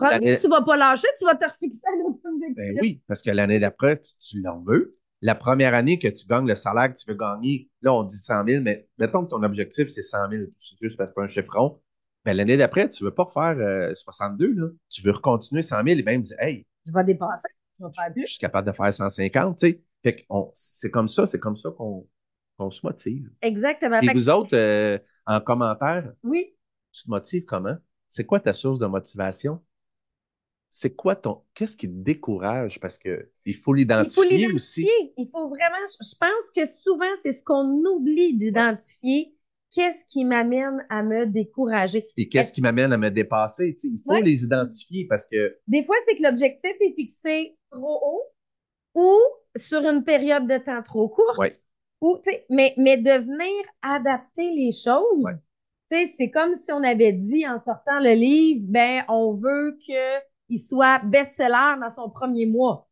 [0.00, 2.56] L'année- tu vas pas lâcher, tu vas te refixer un autre objectif.
[2.56, 4.92] Ben oui, parce que l'année d'après, tu, tu l'en veux.
[5.22, 8.18] La première année que tu gagnes le salaire que tu veux gagner, là, on dit
[8.18, 11.24] 100 000, mais mettons que ton objectif, c'est 100 000, c'est juste parce que c'est
[11.24, 11.80] un chiffron.
[12.26, 14.66] Ben, l'année d'après, tu veux pas refaire euh, 62, là.
[14.90, 17.48] Tu veux recontinuer 100 000 et même dire, hey, Je vais dépasser.
[17.80, 18.26] Je vais faire je plus.
[18.28, 19.82] suis capable de faire 150, tu sais.
[20.06, 22.06] Fait c'est comme ça, c'est comme ça qu'on
[22.56, 23.28] qu'on se motive.
[23.42, 24.00] Exactement.
[24.00, 26.54] Et Fait que- vous autres, euh, en commentaire, oui,
[26.92, 27.76] tu te motives comment?
[28.08, 29.60] C'est quoi ta source de motivation?
[30.70, 31.42] C'est quoi ton.
[31.54, 32.78] Qu'est-ce qui te décourage?
[32.78, 34.88] Parce que il faut il faut l'identifier aussi.
[35.16, 39.32] Il faut vraiment, je pense que souvent, c'est ce qu'on oublie d'identifier.
[39.72, 42.06] qu'est-ce qui m'amène à me décourager?
[42.16, 43.76] Et qu'est-ce Est-ce- qui m'amène à me dépasser?
[43.82, 44.22] Il faut Ouais.
[44.22, 48.22] les identifier parce que Des fois, c'est que l'objectif est fixé trop haut
[48.94, 49.18] ou
[49.58, 51.38] sur une période de temps trop courte.
[51.38, 51.52] Ouais.
[52.00, 52.18] Ou,
[52.50, 55.24] mais, mais de venir adapter les choses,
[55.90, 56.06] Ouais.
[56.06, 60.98] c'est comme si on avait dit en sortant le livre, ben, on veut qu'il soit
[61.04, 62.88] best-seller dans son premier mois.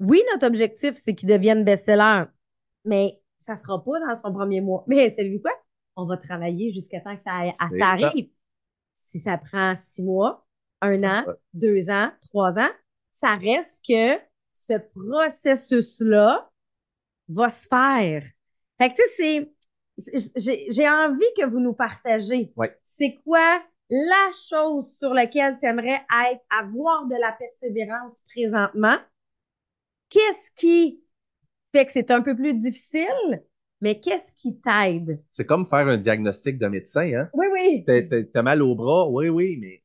[0.00, 2.24] Oui, notre objectif, c'est qu'il devienne best-seller,
[2.84, 4.84] mais ça sera pas dans son premier mois.
[4.86, 5.52] Mais savez-vous quoi?
[5.96, 7.30] On va travailler jusqu'à temps que ça,
[7.80, 8.28] arrive.
[8.92, 10.46] Si ça prend six mois,
[10.82, 11.34] un an, Ouais.
[11.54, 12.70] deux ans, trois ans,
[13.10, 14.18] ça reste que
[14.54, 16.50] ce processus-là
[17.28, 18.22] va se faire.
[18.78, 19.52] Fait que, tu sais,
[19.98, 22.52] c'est, j'ai, envie que vous nous partagez.
[22.56, 22.76] Ouais.
[22.84, 28.96] C'est quoi la chose sur laquelle tu aimerais être, avoir de la persévérance présentement?
[30.08, 31.02] Qu'est-ce qui
[31.72, 33.44] fait que c'est un peu plus difficile,
[33.80, 35.22] mais qu'est-ce qui t'aide?
[35.30, 37.30] c'est comme faire un diagnostic de médecin, hein?
[37.34, 37.84] Oui, oui.
[38.32, 39.82] T'as mal au bras, oui, oui, mais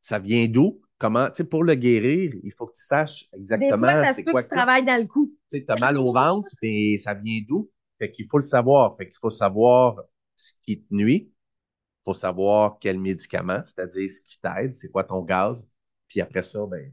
[0.00, 0.80] ça vient d'où?
[1.00, 4.10] Comment, tu sais, pour le guérir, il faut que tu saches Des exactement fois, ça
[4.10, 5.32] se c'est peut quoi que tu travailles dans le coup.
[5.50, 7.70] Tu sais, t'as mal au ventre, mais ça vient d'où?
[7.98, 8.96] Fait qu'il faut le savoir.
[8.96, 10.02] Fait qu'il faut savoir
[10.36, 11.32] ce qui te nuit.
[11.32, 15.66] Il faut savoir quel médicament, c'est-à-dire ce qui t'aide, c'est quoi ton gaz.
[16.06, 16.92] Puis après ça, ben,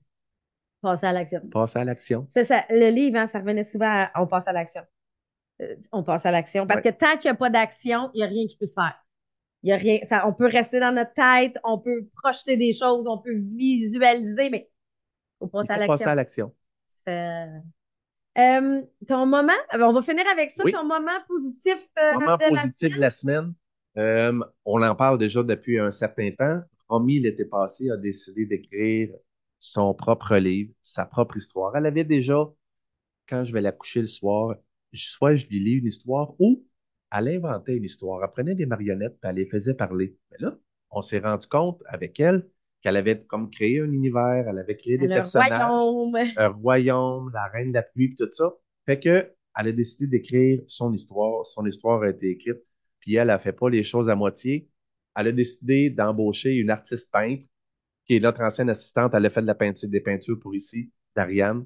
[0.82, 1.41] Passer à l'action.
[1.51, 2.28] passer à l'action.
[2.30, 4.84] Ça, ça, le livre, hein, ça revenait souvent à on passe à l'action.
[5.62, 6.66] Euh, on passe à l'action.
[6.68, 8.76] Parce que tant qu'il n'y a pas d'action, il n'y a rien qui peut se
[8.76, 8.95] faire.
[9.64, 9.99] Il y a rien.
[10.03, 14.49] Ça, on peut rester dans notre tête, on peut projeter des choses, on peut visualiser,
[14.49, 14.70] mais
[15.41, 16.10] il faut passer à faut passer l'action.
[16.10, 17.62] à l'action.
[18.38, 20.72] Euh, ton moment, euh, on va finir avec ça, Oui.
[20.72, 23.53] ton moment positif euh, Moment de la positif de la semaine.
[23.97, 26.62] Euh, on en parle déjà depuis un certain temps.
[26.88, 29.10] Romy, l'été passé, a décidé d'écrire
[29.60, 31.76] son propre livre, sa propre histoire.
[31.76, 32.47] Elle avait déjà,
[33.28, 34.55] quand je vais la coucher le soir,
[34.93, 36.64] soit je lui lis une histoire ou
[37.12, 38.24] elle inventait une histoire.
[38.24, 40.18] Elle prenait des marionnettes et elle les faisait parler.
[40.32, 40.58] Mais là,
[40.91, 42.47] on s'est rendu compte avec elle
[42.82, 46.16] qu'elle avait comme créé un univers, elle avait créé des le personnages royaume.
[46.38, 48.53] un royaume, la reine de la pluie, tout ça.
[48.86, 51.45] Fait que elle a décidé d'écrire son histoire.
[51.45, 52.62] Son histoire a été écrite.
[52.99, 54.70] Puis elle a fait pas les choses à moitié.
[55.16, 57.43] Elle a décidé d'embaucher une artiste peintre
[58.05, 59.14] qui est notre ancienne assistante.
[59.16, 61.66] Elle a fait de la peinture, des peintures pour ici, d'Ariane,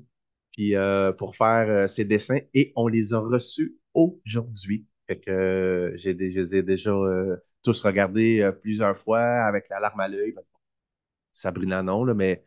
[0.54, 2.40] puis euh, pour faire euh, ses dessins.
[2.54, 4.88] Et on les a reçus aujourd'hui.
[5.12, 9.20] Fait que euh, j'ai dé- je les ai déjà euh, tous regardés euh, plusieurs fois
[9.22, 10.34] avec la larme à l'œil.
[11.34, 12.46] Sabrina non, là, mais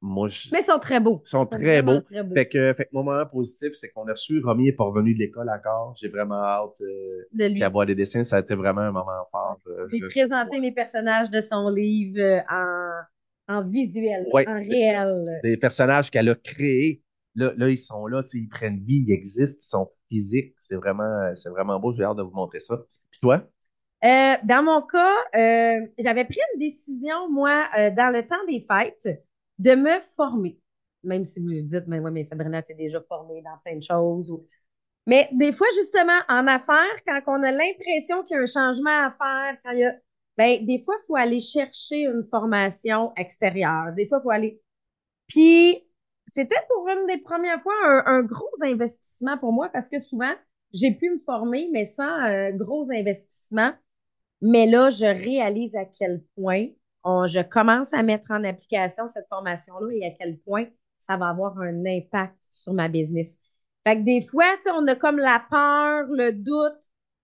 [0.00, 0.48] moi, je...
[0.52, 1.20] Mais ils sont très beaux.
[1.24, 2.00] ils sont Ils sont très beaux.
[2.02, 2.34] très beaux.
[2.34, 5.18] Fait que, fait que mon moment positif, c'est qu'on a reçu, Romy pas revenu de
[5.18, 5.96] l'école encore.
[6.00, 7.58] J'ai vraiment hâte euh, de lui.
[7.58, 8.22] qu'à voir des dessins.
[8.22, 9.58] Ça a été vraiment un moment fort.
[9.88, 15.40] Puis je- présenter les personnages de son livre en, en visuel, Ouais, en réel.
[15.42, 17.01] Des personnages qu'elle a créés.
[17.34, 20.54] Là, là, ils sont là, ils prennent vie, ils existent, ils sont physiques.
[20.58, 21.92] C'est vraiment, c'est vraiment beau.
[21.92, 22.78] J'ai hâte de vous montrer ça.
[23.10, 23.46] Puis toi?
[24.04, 28.66] Euh, dans mon cas, euh, j'avais pris une décision, moi, euh, dans le temps des
[28.68, 29.24] fêtes,
[29.58, 30.58] de me former.
[31.04, 33.82] Même si vous me dites, mais ouais, mais Sabrina, t'es déjà formée dans plein de
[33.82, 34.32] choses.
[35.06, 39.06] Mais des fois, justement, en affaires, quand on a l'impression qu'il y a un changement
[39.06, 39.94] à faire, quand il y a,
[40.36, 43.92] ben, des fois, il faut aller chercher une formation extérieure.
[43.96, 44.60] Des fois, il faut aller.
[45.28, 45.84] Puis,
[46.26, 47.74] c'était pour une des premières fois
[48.06, 50.32] un, gros investissement pour moi parce que souvent,
[50.72, 53.72] j'ai pu me former, mais sans euh, gros investissement.
[54.40, 56.68] Mais là, je réalise à quel point
[57.04, 60.66] on- je commence à mettre en application cette formation-là et à quel point
[60.98, 63.38] ça va avoir un impact sur ma business.
[63.86, 64.44] Fait que des fois,
[64.74, 66.78] on a comme la peur, le doute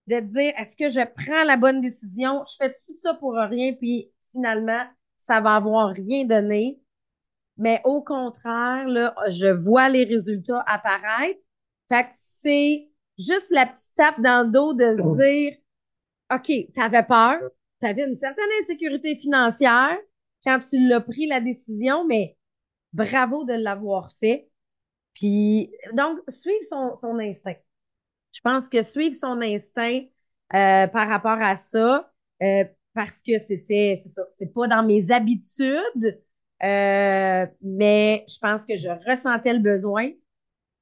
[0.08, 2.42] de dire est-ce que je prends la bonne décision?
[2.44, 4.84] Je fais tout ça pour rien, puis finalement,
[5.18, 6.80] ça va avoir rien donné.
[7.58, 11.40] Mais au contraire, là, je vois les résultats apparaître.
[11.88, 12.88] Fait que c'est
[13.18, 15.56] juste la petite tape dans le dos de se dire
[16.32, 17.40] OK, t'avais peur,
[17.80, 19.96] t'avais une certaine insécurité financière
[20.44, 22.36] quand tu l'as pris la décision, mais
[22.92, 24.50] bravo de l'avoir fait.
[25.14, 27.56] Puis, donc, suivre son, son instinct.
[28.32, 30.02] Je pense que suivre son instinct
[30.54, 35.10] euh, par rapport à ça, euh, parce que c'était, c'est ça, c'est pas dans mes
[35.10, 36.20] habitudes,
[36.62, 40.10] euh, mais je pense que je ressentais le besoin.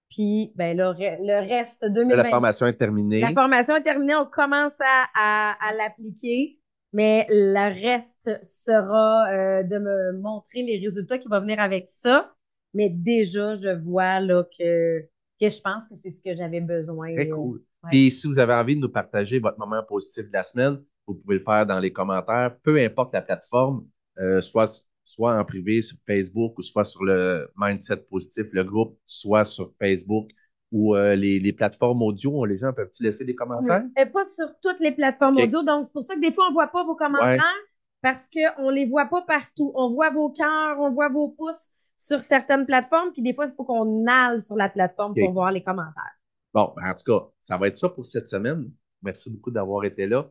[0.08, 2.24] Puis, ben là, re- le reste La 2020.
[2.30, 3.20] formation est terminée.
[3.20, 6.58] La formation est terminée, on commence à, à, à l'appliquer,
[6.92, 12.32] mais le reste sera euh, de me montrer les résultats qui vont venir avec ça.
[12.72, 15.00] Mais déjà, je vois là que,
[15.40, 17.12] que je pense que c'est ce que j'avais besoin.
[17.14, 17.58] Très cool.
[17.84, 17.90] ouais.
[17.90, 21.14] Puis si vous avez envie de nous partager votre moment positif de la semaine, vous
[21.14, 23.86] pouvez le faire dans les commentaires, peu importe la plateforme,
[24.18, 28.98] euh, soit, soit en privé sur Facebook ou soit sur le Mindset Positif, le groupe,
[29.06, 30.30] soit sur Facebook.
[30.72, 33.84] ou euh, les, les plateformes audio, les gens peuvent-tu laisser des commentaires?
[33.96, 35.62] Et pas sur toutes les plateformes audio.
[35.62, 37.54] Donc, c'est pour ça que des fois, on ne voit pas vos commentaires
[38.02, 39.70] parce qu'on ne les voit pas partout.
[39.76, 43.12] On voit vos cœurs, on voit vos pouces sur certaines plateformes.
[43.12, 46.18] Puis des fois, il faut qu'on aille sur la plateforme pour voir les commentaires.
[46.52, 48.70] Bon, en tout cas, ça va être ça pour cette semaine.
[49.02, 50.28] Merci beaucoup d'avoir été là.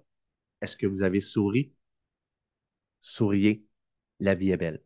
[0.61, 1.71] Est-ce que vous avez souri?
[2.99, 3.64] Souriez.
[4.19, 4.81] La vie est belle.